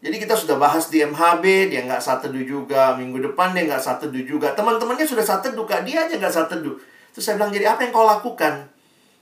[0.00, 2.96] Jadi kita sudah bahas di MHB, dia nggak teduh juga.
[2.96, 4.56] Minggu depan dia nggak teduh juga.
[4.56, 5.84] Teman-temannya sudah teduh, Kak.
[5.84, 6.72] Dia aja nggak saat teduh.
[7.12, 8.64] Terus saya bilang, jadi apa yang kau lakukan?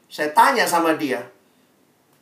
[0.07, 1.19] Saya tanya sama dia.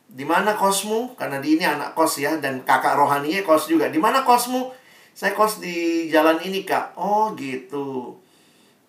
[0.09, 1.13] Di mana kosmu?
[1.13, 2.41] Karena di ini anak kos ya.
[2.41, 3.93] Dan kakak rohaninya kos juga.
[3.93, 4.73] Di mana kosmu?
[5.13, 6.97] Saya kos di jalan ini, Kak.
[6.97, 8.17] Oh, gitu.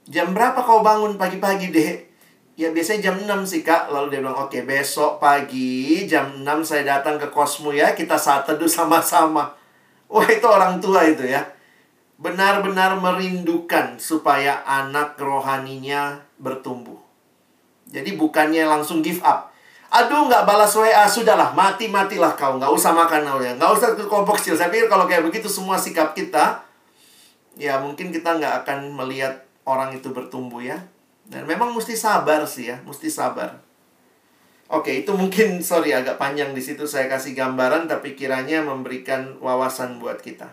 [0.09, 1.97] Jam berapa kau bangun pagi-pagi, Dek?
[2.57, 3.93] Ya, biasanya jam 6 sih, Kak.
[3.93, 7.93] Lalu dia bilang, oke, besok pagi jam 6 saya datang ke kosmu ya.
[7.93, 9.58] Kita saat teduh sama-sama.
[10.09, 11.45] Wah, itu orang tua itu ya.
[12.19, 16.99] Benar-benar merindukan supaya anak rohaninya bertumbuh.
[17.89, 19.53] Jadi bukannya langsung give up.
[19.89, 22.61] Aduh, nggak balas WA, sudahlah, mati-matilah kau.
[22.61, 23.53] Nggak usah makan ya.
[23.57, 24.53] Nggak usah ke kelompok kecil.
[24.57, 26.61] Saya pikir kalau kayak begitu semua sikap kita,
[27.57, 30.77] ya mungkin kita nggak akan melihat orang itu bertumbuh ya.
[31.29, 33.68] Dan memang mesti sabar sih ya, mesti sabar.
[34.69, 39.97] Oke, itu mungkin, sorry agak panjang di situ saya kasih gambaran, tapi kiranya memberikan wawasan
[39.97, 40.45] buat kita.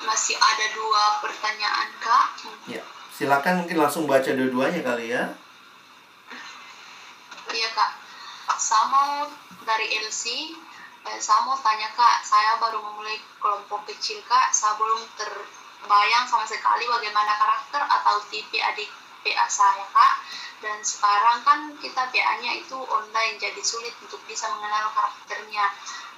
[0.00, 2.28] Masih ada dua pertanyaan, Kak.
[2.64, 2.80] Ya,
[3.12, 5.36] silakan mungkin langsung baca dua-duanya kali ya.
[7.52, 8.01] Iya, Kak.
[8.58, 9.30] Samo
[9.62, 10.52] dari LC,
[11.08, 14.50] eh, Samo tanya, Kak, saya baru memulai kelompok kecil, Kak.
[14.52, 18.90] Saya belum terbayang sama sekali bagaimana karakter atau tipe adik
[19.22, 20.14] PA saya, Kak.
[20.62, 25.66] Dan sekarang kan kita PA-nya itu online, jadi sulit untuk bisa mengenal karakternya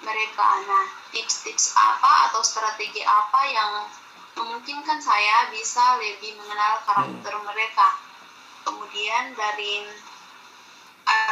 [0.04, 0.60] mereka.
[0.68, 3.88] Nah, tips-tips apa atau strategi apa yang
[4.36, 7.96] memungkinkan saya bisa lebih mengenal karakter mereka.
[8.64, 9.84] Kemudian dari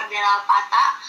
[0.02, 1.02] Ardenal Pata,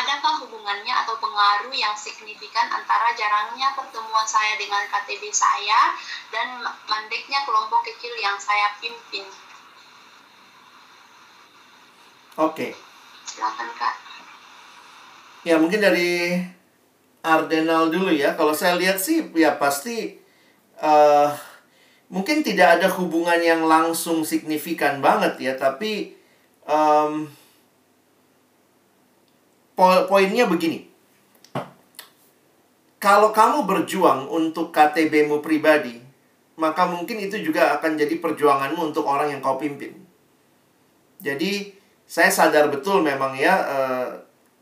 [0.00, 5.92] adakah hubungannya atau pengaruh yang signifikan antara jarangnya pertemuan saya dengan KTB saya
[6.32, 9.26] dan mandeknya kelompok kecil yang saya pimpin?
[12.40, 12.72] Oke.
[13.26, 13.94] Silakan, Kak.
[15.44, 16.40] Ya, mungkin dari
[17.20, 18.32] Ardenal dulu ya.
[18.32, 20.16] Kalau saya lihat sih, ya pasti
[20.80, 21.28] uh,
[22.08, 25.52] mungkin tidak ada hubungan yang langsung signifikan banget ya.
[25.58, 26.16] Tapi
[26.64, 27.28] um,
[29.80, 30.84] po poinnya begini.
[33.00, 35.96] Kalau kamu berjuang untuk KTB-mu pribadi,
[36.60, 39.96] maka mungkin itu juga akan jadi perjuanganmu untuk orang yang kau pimpin.
[41.24, 41.72] Jadi,
[42.04, 44.08] saya sadar betul memang ya, uh,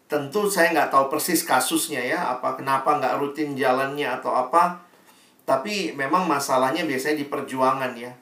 [0.07, 4.87] tentu saya nggak tahu persis kasusnya ya, apa kenapa nggak rutin jalannya atau apa.
[5.43, 8.15] Tapi memang masalahnya biasanya di perjuangan ya.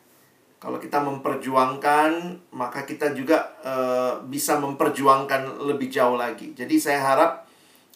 [0.57, 2.11] Kalau kita memperjuangkan,
[2.57, 6.57] maka kita juga uh, bisa memperjuangkan lebih jauh lagi.
[6.57, 7.44] Jadi saya harap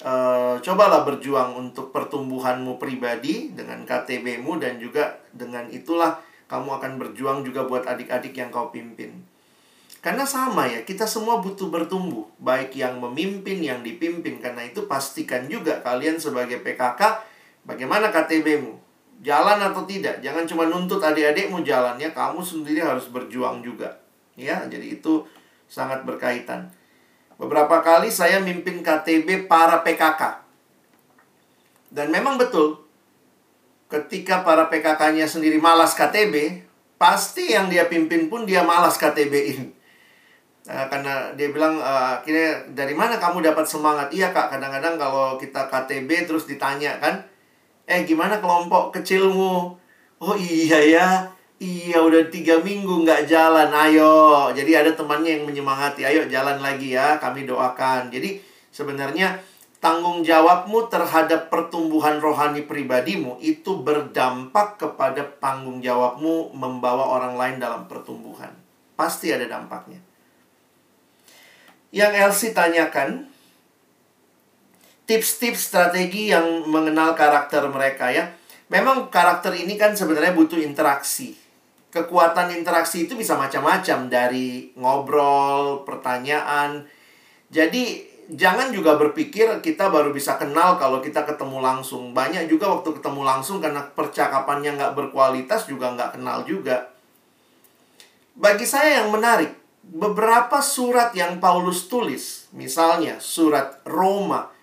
[0.05, 6.21] uh, cobalah berjuang untuk pertumbuhanmu pribadi dengan KTB-mu dan juga dengan itulah
[6.53, 9.25] kamu akan berjuang juga buat adik-adik yang kau pimpin.
[10.01, 12.25] Karena sama ya, kita semua butuh bertumbuh.
[12.41, 14.41] Baik yang memimpin, yang dipimpin.
[14.41, 17.21] Karena itu pastikan juga kalian sebagai PKK,
[17.69, 18.90] bagaimana KTB-mu?
[19.21, 20.25] Jalan atau tidak?
[20.25, 24.01] Jangan cuma nuntut adik-adikmu jalan ya, kamu sendiri harus berjuang juga.
[24.33, 25.29] Ya, jadi itu
[25.69, 26.73] sangat berkaitan.
[27.37, 30.41] Beberapa kali saya mimpin KTB para PKK.
[31.93, 32.81] Dan memang betul,
[33.91, 36.65] ketika para PKK-nya sendiri malas KTB,
[36.97, 39.73] pasti yang dia pimpin pun dia malas KTB-in.
[40.71, 44.13] Nah, karena dia bilang uh, akhirnya dari mana kamu dapat semangat?
[44.13, 47.27] Iya kak, kadang-kadang kalau kita KTB terus ditanya kan,
[47.91, 49.75] eh gimana kelompok kecilmu?
[50.23, 51.09] Oh iya ya,
[51.59, 54.47] iya udah tiga minggu nggak jalan, ayo.
[54.55, 58.15] Jadi ada temannya yang menyemangati, ayo jalan lagi ya, kami doakan.
[58.15, 58.39] Jadi
[58.71, 59.43] sebenarnya
[59.83, 67.89] tanggung jawabmu terhadap pertumbuhan rohani pribadimu itu berdampak kepada tanggung jawabmu membawa orang lain dalam
[67.91, 68.53] pertumbuhan.
[68.95, 69.99] Pasti ada dampaknya.
[71.91, 73.27] Yang Elsie tanyakan,
[75.11, 78.31] tips-tips strategi yang mengenal karakter mereka ya.
[78.71, 81.35] Memang karakter ini kan sebenarnya butuh interaksi.
[81.91, 86.87] Kekuatan interaksi itu bisa macam-macam dari ngobrol, pertanyaan.
[87.51, 92.15] Jadi jangan juga berpikir kita baru bisa kenal kalau kita ketemu langsung.
[92.15, 96.95] Banyak juga waktu ketemu langsung karena percakapannya nggak berkualitas juga nggak kenal juga.
[98.39, 99.51] Bagi saya yang menarik,
[99.83, 104.60] beberapa surat yang Paulus tulis, misalnya surat Roma.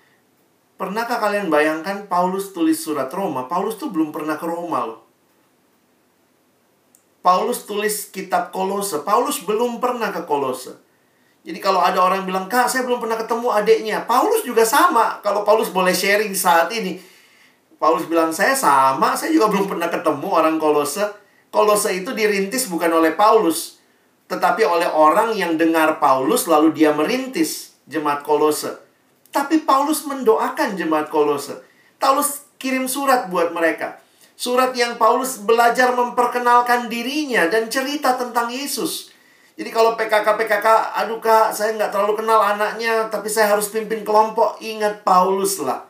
[0.78, 3.50] Pernahkah kalian bayangkan Paulus tulis surat Roma?
[3.50, 5.02] Paulus tuh belum pernah ke Roma loh.
[7.26, 9.02] Paulus tulis kitab Kolose.
[9.02, 10.78] Paulus belum pernah ke Kolose.
[11.42, 13.98] Jadi kalau ada orang bilang, Kak, saya belum pernah ketemu adiknya.
[14.06, 15.18] Paulus juga sama.
[15.26, 17.02] Kalau Paulus boleh sharing saat ini.
[17.82, 19.18] Paulus bilang, saya sama.
[19.18, 21.04] Saya juga belum pernah ketemu orang Kolose.
[21.52, 23.82] Kolose itu dirintis bukan oleh Paulus.
[24.30, 28.87] Tetapi oleh orang yang dengar Paulus lalu dia merintis jemaat Kolose.
[29.32, 31.62] Tapi Paulus mendoakan jemaat Kolose.
[31.98, 34.02] Paulus kirim surat buat mereka.
[34.38, 39.10] Surat yang Paulus belajar memperkenalkan dirinya dan cerita tentang Yesus.
[39.58, 44.62] Jadi kalau PKK-PKK, aduh kak, saya nggak terlalu kenal anaknya, tapi saya harus pimpin kelompok.
[44.62, 45.90] Ingat Paulus lah.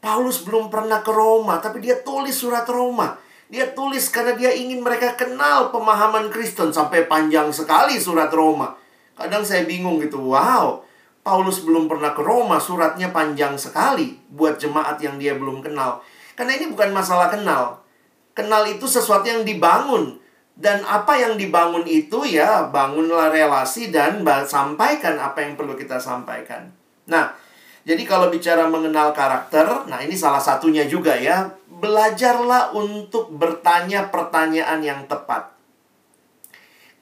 [0.00, 3.20] Paulus belum pernah ke Roma, tapi dia tulis surat Roma.
[3.52, 6.72] Dia tulis karena dia ingin mereka kenal pemahaman Kristen.
[6.72, 8.72] Sampai panjang sekali surat Roma.
[9.12, 10.87] Kadang saya bingung gitu, wow.
[11.28, 16.00] Paulus belum pernah ke Roma, suratnya panjang sekali buat jemaat yang dia belum kenal.
[16.32, 17.84] Karena ini bukan masalah kenal.
[18.32, 20.16] Kenal itu sesuatu yang dibangun
[20.56, 26.72] dan apa yang dibangun itu ya bangunlah relasi dan sampaikan apa yang perlu kita sampaikan.
[27.04, 27.36] Nah,
[27.84, 31.52] jadi kalau bicara mengenal karakter, nah ini salah satunya juga ya.
[31.68, 35.52] Belajarlah untuk bertanya pertanyaan yang tepat.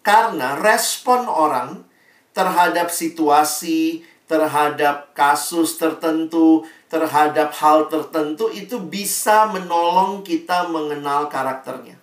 [0.03, 1.87] Karena respon orang
[2.37, 11.95] terhadap situasi, terhadap kasus tertentu, terhadap hal tertentu itu bisa menolong kita mengenal karakternya.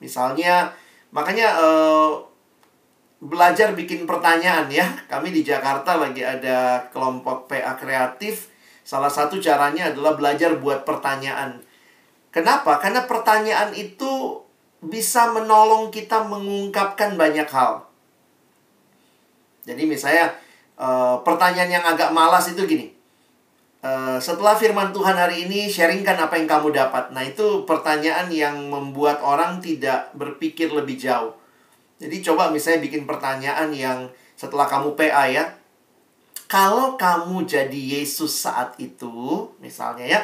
[0.00, 0.72] Misalnya,
[1.12, 2.12] makanya uh,
[3.20, 4.84] belajar bikin pertanyaan ya.
[5.08, 8.52] Kami di Jakarta lagi ada kelompok PA kreatif.
[8.84, 11.60] Salah satu caranya adalah belajar buat pertanyaan.
[12.32, 12.80] Kenapa?
[12.80, 14.40] Karena pertanyaan itu
[14.80, 17.84] bisa menolong kita mengungkapkan banyak hal.
[19.68, 20.32] Jadi misalnya
[20.80, 22.96] uh, pertanyaan yang agak malas itu gini.
[23.80, 27.12] Uh, setelah firman Tuhan hari ini, sharingkan apa yang kamu dapat.
[27.12, 31.32] Nah, itu pertanyaan yang membuat orang tidak berpikir lebih jauh.
[32.00, 35.44] Jadi, coba misalnya bikin pertanyaan yang setelah kamu PA ya.
[36.44, 40.20] Kalau kamu jadi Yesus saat itu, misalnya ya,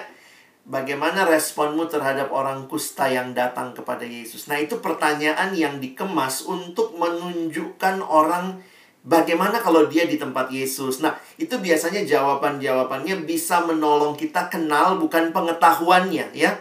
[0.68, 4.52] bagaimana responmu terhadap orang kusta yang datang kepada Yesus?
[4.52, 8.60] Nah, itu pertanyaan yang dikemas untuk menunjukkan orang
[9.06, 10.98] Bagaimana kalau dia di tempat Yesus?
[10.98, 16.58] Nah, itu biasanya jawaban-jawabannya bisa menolong kita kenal bukan pengetahuannya, ya.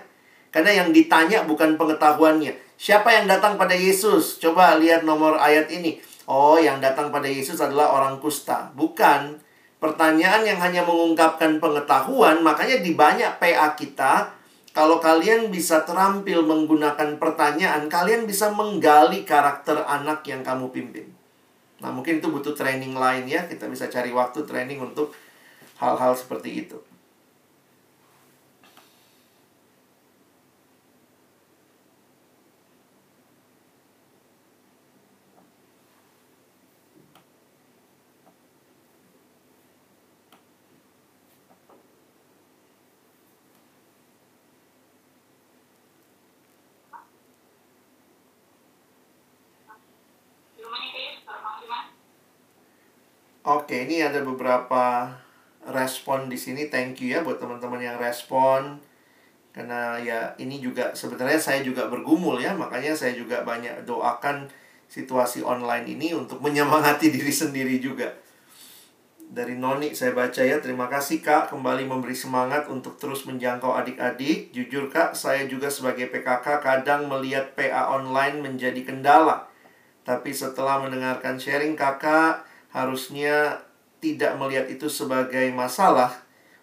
[0.54, 2.54] Karena yang ditanya bukan pengetahuannya.
[2.78, 4.38] Siapa yang datang pada Yesus?
[4.38, 5.98] Coba lihat nomor ayat ini.
[6.30, 8.70] Oh, yang datang pada Yesus adalah orang kusta.
[8.78, 9.41] Bukan.
[9.82, 14.38] Pertanyaan yang hanya mengungkapkan pengetahuan, makanya di banyak PA kita,
[14.76, 21.14] kalau kalian bisa terampil menggunakan pertanyaan, kalian bisa menggali karakter anak yang kamu pimpin.
[21.84, 23.43] Nah, mungkin itu butuh training lain ya.
[23.47, 25.11] Kita bisa cari waktu training untuk
[25.80, 26.80] hal-hal seperti itu.
[53.46, 55.06] Oke, ini ada beberapa
[55.70, 56.66] respon di sini.
[56.66, 58.82] Thank you ya buat teman-teman yang respon.
[59.54, 64.50] Karena ya ini juga sebenarnya saya juga bergumul ya, makanya saya juga banyak doakan
[64.89, 68.18] situasi online ini untuk menyemangati diri sendiri juga.
[69.30, 74.58] Dari Noni saya baca ya, terima kasih Kak kembali memberi semangat untuk terus menjangkau adik-adik.
[74.58, 79.46] Jujur Kak, saya juga sebagai PKK kadang melihat PA online menjadi kendala.
[80.01, 82.45] Tapi setelah mendengarkan sharing Kakak,
[82.76, 83.64] harusnya
[84.04, 86.12] tidak melihat itu sebagai masalah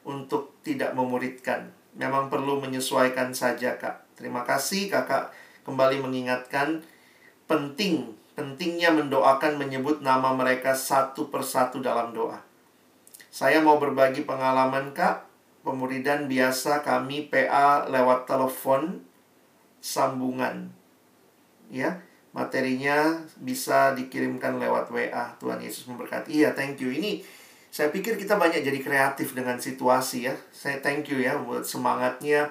[0.05, 1.73] untuk tidak memuridkan.
[1.97, 4.21] Memang perlu menyesuaikan saja, Kak.
[4.21, 5.33] Terima kasih, Kakak
[5.65, 6.85] kembali mengingatkan
[7.49, 12.45] penting, pentingnya mendoakan menyebut nama mereka satu persatu dalam doa.
[13.33, 15.33] Saya mau berbagi pengalaman, Kak.
[15.63, 19.01] Pemuridan biasa kami PA lewat telepon
[19.79, 20.75] sambungan.
[21.73, 22.03] Ya,
[22.33, 25.37] materinya bisa dikirimkan lewat WA.
[25.37, 26.33] Tuhan Yesus memberkati.
[26.33, 26.89] Iya, thank you.
[26.89, 27.21] Ini
[27.69, 30.35] saya pikir kita banyak jadi kreatif dengan situasi ya.
[30.53, 32.49] Saya thank you ya buat semangatnya.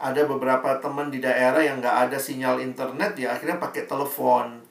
[0.00, 4.64] Ada beberapa teman di daerah yang nggak ada sinyal internet ya akhirnya pakai telepon.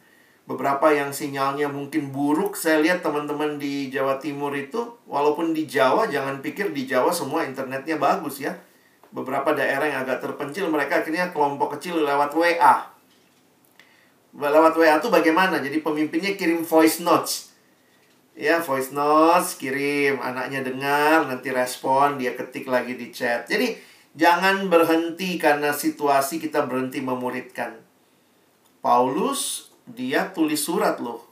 [0.49, 6.10] Beberapa yang sinyalnya mungkin buruk, saya lihat teman-teman di Jawa Timur itu, walaupun di Jawa,
[6.10, 8.57] jangan pikir di Jawa semua internetnya bagus ya.
[9.14, 12.98] Beberapa daerah yang agak terpencil, mereka akhirnya kelompok kecil lewat WA
[14.35, 15.57] lewat WA tuh bagaimana?
[15.57, 17.49] Jadi pemimpinnya kirim voice notes.
[18.39, 23.49] Ya, voice notes, kirim, anaknya dengar, nanti respon, dia ketik lagi di chat.
[23.51, 23.76] Jadi,
[24.15, 27.76] jangan berhenti karena situasi kita berhenti memuridkan.
[28.80, 31.27] Paulus dia tulis surat loh.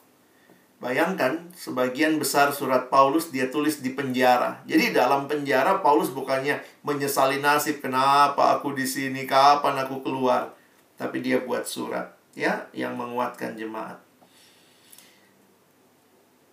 [0.84, 4.62] Bayangkan sebagian besar surat Paulus dia tulis di penjara.
[4.68, 10.54] Jadi dalam penjara Paulus bukannya menyesali nasib kenapa aku di sini, kapan aku keluar.
[11.00, 13.98] Tapi dia buat surat ya yang menguatkan jemaat.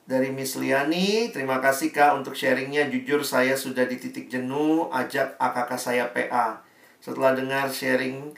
[0.08, 2.88] Dari Miss Liani, terima kasih Kak untuk sharingnya.
[2.88, 6.60] Jujur saya sudah di titik jenuh, ajak AKK saya PA.
[7.00, 8.32] Setelah dengar sharing,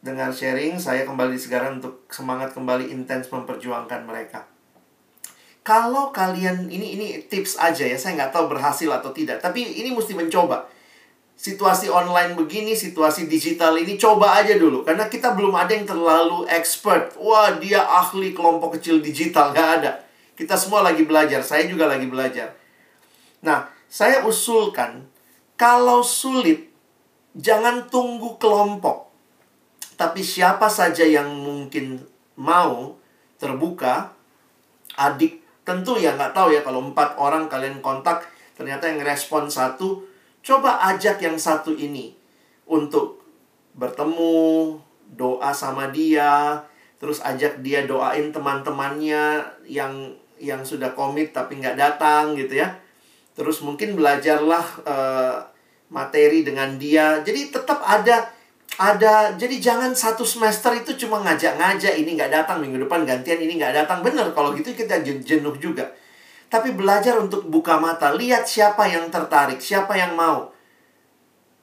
[0.00, 4.48] dengar sharing, saya kembali sekarang untuk semangat kembali intens memperjuangkan mereka.
[5.60, 9.44] Kalau kalian, ini ini tips aja ya, saya nggak tahu berhasil atau tidak.
[9.44, 10.68] Tapi ini mesti mencoba.
[11.42, 14.86] Situasi online begini, situasi digital ini, coba aja dulu.
[14.86, 17.18] Karena kita belum ada yang terlalu expert.
[17.18, 19.50] Wah, dia ahli kelompok kecil digital.
[19.50, 19.92] Nggak ada
[20.32, 22.56] kita semua lagi belajar, saya juga lagi belajar.
[23.44, 25.06] Nah, saya usulkan
[25.54, 26.72] kalau sulit
[27.36, 29.12] jangan tunggu kelompok.
[29.94, 32.02] Tapi siapa saja yang mungkin
[32.34, 32.96] mau
[33.38, 34.10] terbuka,
[34.98, 38.26] adik tentu ya nggak tahu ya kalau empat orang kalian kontak
[38.58, 40.02] ternyata yang respon satu,
[40.42, 42.12] coba ajak yang satu ini
[42.66, 43.22] untuk
[43.78, 44.76] bertemu,
[45.14, 46.60] doa sama dia,
[47.00, 50.12] terus ajak dia doain teman-temannya yang
[50.42, 52.74] yang sudah komit tapi nggak datang gitu ya.
[53.32, 55.36] Terus mungkin belajarlah uh,
[55.88, 57.22] materi dengan dia.
[57.24, 58.28] Jadi tetap ada
[58.80, 63.60] ada jadi jangan satu semester itu cuma ngajak-ngajak ini nggak datang minggu depan gantian ini
[63.60, 65.92] nggak datang bener kalau gitu kita jenuh juga
[66.52, 70.52] tapi belajar untuk buka mata lihat siapa yang tertarik siapa yang mau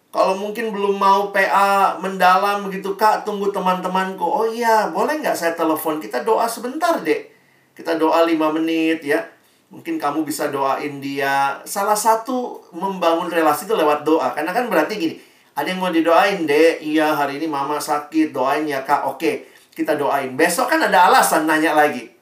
[0.10, 5.54] kalau mungkin belum mau PA mendalam begitu kak tunggu teman-temanku oh iya boleh nggak saya
[5.54, 7.38] telepon kita doa sebentar deh
[7.80, 9.24] kita doa lima menit ya.
[9.72, 11.64] Mungkin kamu bisa doain dia.
[11.64, 14.36] Salah satu membangun relasi itu lewat doa.
[14.36, 15.16] Karena kan berarti gini,
[15.56, 16.84] ada yang mau didoain deh.
[16.84, 19.08] Iya hari ini mama sakit, doain ya kak.
[19.08, 20.36] Oke, kita doain.
[20.36, 22.19] Besok kan ada alasan nanya lagi.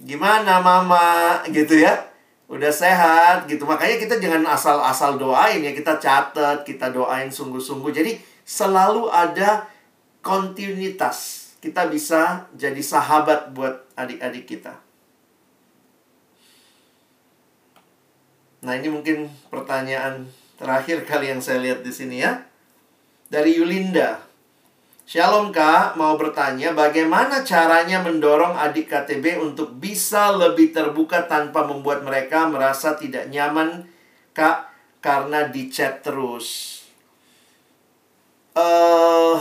[0.00, 2.08] Gimana mama gitu ya.
[2.46, 3.66] Udah sehat gitu.
[3.66, 5.72] Makanya kita jangan asal-asal doain ya.
[5.72, 7.90] Kita catat, kita doain sungguh-sungguh.
[7.94, 9.66] Jadi selalu ada
[10.22, 14.78] kontinuitas kita bisa jadi sahabat buat adik-adik kita.
[18.62, 22.46] Nah, ini mungkin pertanyaan terakhir kali yang saya lihat di sini ya.
[23.26, 24.25] Dari Yulinda.
[25.06, 32.02] Shalom Kak, mau bertanya bagaimana caranya mendorong adik KTB untuk bisa lebih terbuka tanpa membuat
[32.02, 33.86] mereka merasa tidak nyaman
[34.34, 34.66] Kak
[34.98, 36.82] karena di chat terus.
[38.58, 39.38] Uh,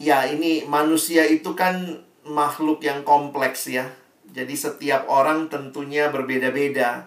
[0.00, 3.84] ya ini manusia itu kan makhluk yang kompleks ya.
[4.32, 7.04] Jadi setiap orang tentunya berbeda-beda.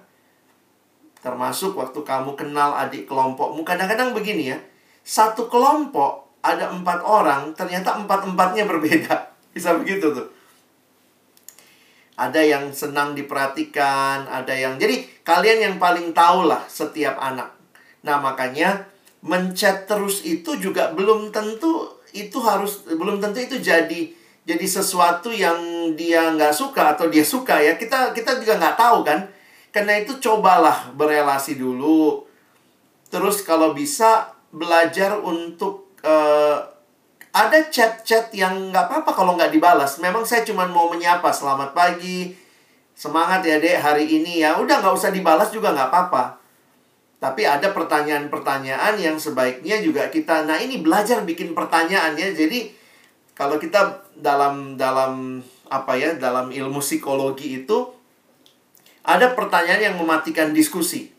[1.26, 3.66] Termasuk waktu kamu kenal adik kelompokmu.
[3.66, 4.62] Kadang-kadang begini ya.
[5.08, 9.32] Satu kelompok ada empat orang, ternyata empat-empatnya berbeda.
[9.56, 10.28] Bisa begitu tuh.
[12.20, 14.76] Ada yang senang diperhatikan, ada yang...
[14.76, 17.56] Jadi kalian yang paling tahu lah setiap anak.
[18.04, 18.90] Nah makanya
[19.24, 24.02] mencet terus itu juga belum tentu itu harus belum tentu itu jadi
[24.48, 29.04] jadi sesuatu yang dia nggak suka atau dia suka ya kita kita juga nggak tahu
[29.04, 29.28] kan
[29.76, 32.24] karena itu cobalah berelasi dulu
[33.12, 36.60] terus kalau bisa belajar untuk uh,
[37.36, 42.34] ada chat-chat yang nggak apa-apa kalau nggak dibalas memang saya cuma mau menyapa selamat pagi
[42.98, 46.38] semangat ya dek hari ini ya udah nggak usah dibalas juga nggak apa-apa
[47.18, 52.30] tapi ada pertanyaan-pertanyaan yang sebaiknya juga kita nah ini belajar bikin pertanyaan ya.
[52.30, 52.70] Jadi
[53.34, 57.90] kalau kita dalam dalam apa ya, dalam ilmu psikologi itu
[59.02, 61.10] ada pertanyaan yang mematikan diskusi.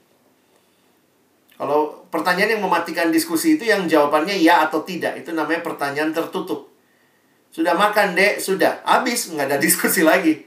[1.58, 6.70] Kalau pertanyaan yang mematikan diskusi itu yang jawabannya ya atau tidak, itu namanya pertanyaan tertutup.
[7.50, 8.38] Sudah makan, Dek?
[8.38, 8.78] Sudah.
[8.86, 10.38] Habis, nggak ada diskusi lagi.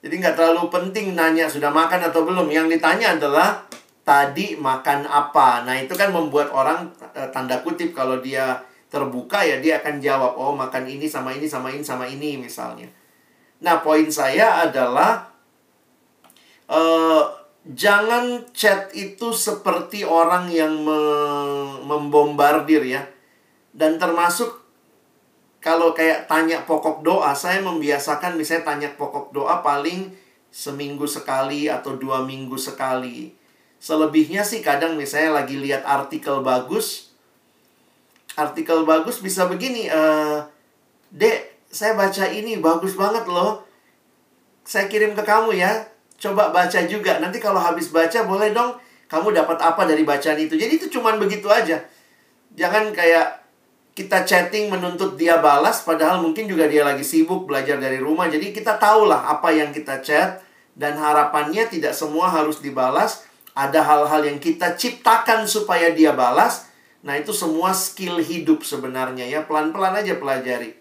[0.00, 2.48] Jadi nggak terlalu penting nanya sudah makan atau belum.
[2.48, 3.68] Yang ditanya adalah
[4.06, 5.66] tadi makan apa.
[5.66, 8.54] Nah, itu kan membuat orang e, tanda kutip kalau dia
[8.86, 12.86] terbuka ya dia akan jawab, "Oh, makan ini sama ini sama ini sama ini" misalnya.
[13.60, 15.26] Nah, poin saya adalah
[16.70, 16.80] e,
[17.74, 21.00] jangan chat itu seperti orang yang me
[21.82, 23.02] membombardir ya.
[23.74, 24.62] Dan termasuk
[25.58, 30.14] kalau kayak tanya pokok doa, saya membiasakan misalnya tanya pokok doa paling
[30.54, 33.34] seminggu sekali atau dua minggu sekali
[33.76, 37.12] Selebihnya sih kadang misalnya lagi lihat artikel bagus.
[38.36, 40.44] Artikel bagus bisa begini, uh,
[41.12, 43.64] Dek, saya baca ini bagus banget loh.
[44.66, 45.88] Saya kirim ke kamu ya.
[46.16, 47.20] Coba baca juga.
[47.20, 48.76] Nanti kalau habis baca boleh dong
[49.06, 50.58] kamu dapat apa dari bacaan itu.
[50.58, 51.84] Jadi itu cuman begitu aja.
[52.56, 53.46] Jangan kayak
[53.96, 58.28] kita chatting menuntut dia balas padahal mungkin juga dia lagi sibuk belajar dari rumah.
[58.28, 60.44] Jadi kita tahulah apa yang kita chat
[60.76, 63.24] dan harapannya tidak semua harus dibalas.
[63.56, 66.68] Ada hal-hal yang kita ciptakan supaya dia balas.
[67.00, 69.40] Nah, itu semua skill hidup sebenarnya ya.
[69.48, 70.76] Pelan-pelan aja pelajari.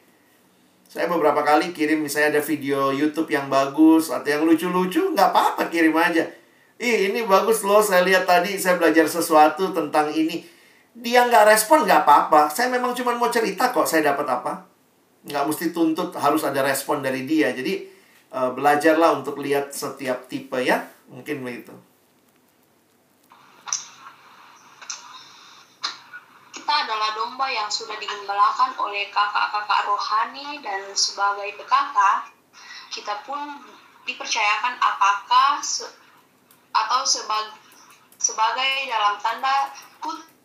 [0.96, 5.68] Saya beberapa kali kirim misalnya ada video YouTube yang bagus atau yang lucu-lucu, nggak apa-apa
[5.68, 6.24] kirim aja.
[6.80, 10.48] Ih, ini bagus loh, saya lihat tadi saya belajar sesuatu tentang ini
[10.96, 12.48] dia nggak respon nggak apa-apa.
[12.48, 14.64] Saya memang cuma mau cerita kok saya dapat apa.
[15.28, 17.52] Nggak mesti tuntut harus ada respon dari dia.
[17.52, 17.92] Jadi
[18.32, 20.80] uh, belajarlah untuk lihat setiap tipe ya.
[21.12, 21.76] Mungkin begitu.
[26.84, 31.98] Adalah domba yang sudah digembalakan oleh kakak-kakak rohani dan sebagai PKK,
[32.92, 33.40] kita pun
[34.04, 35.32] dipercayakan AKK
[35.64, 35.88] se
[36.76, 37.56] atau sebagai
[38.20, 39.72] sebagai dalam tanda
[40.04, 40.36] kutip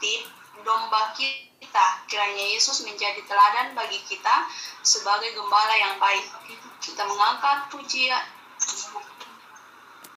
[0.00, 0.24] tip
[0.64, 1.86] domba kita.
[2.08, 4.48] Kiranya Yesus menjadi teladan bagi kita
[4.82, 6.24] sebagai gembala yang baik.
[6.80, 8.24] Kita mengangkat pujian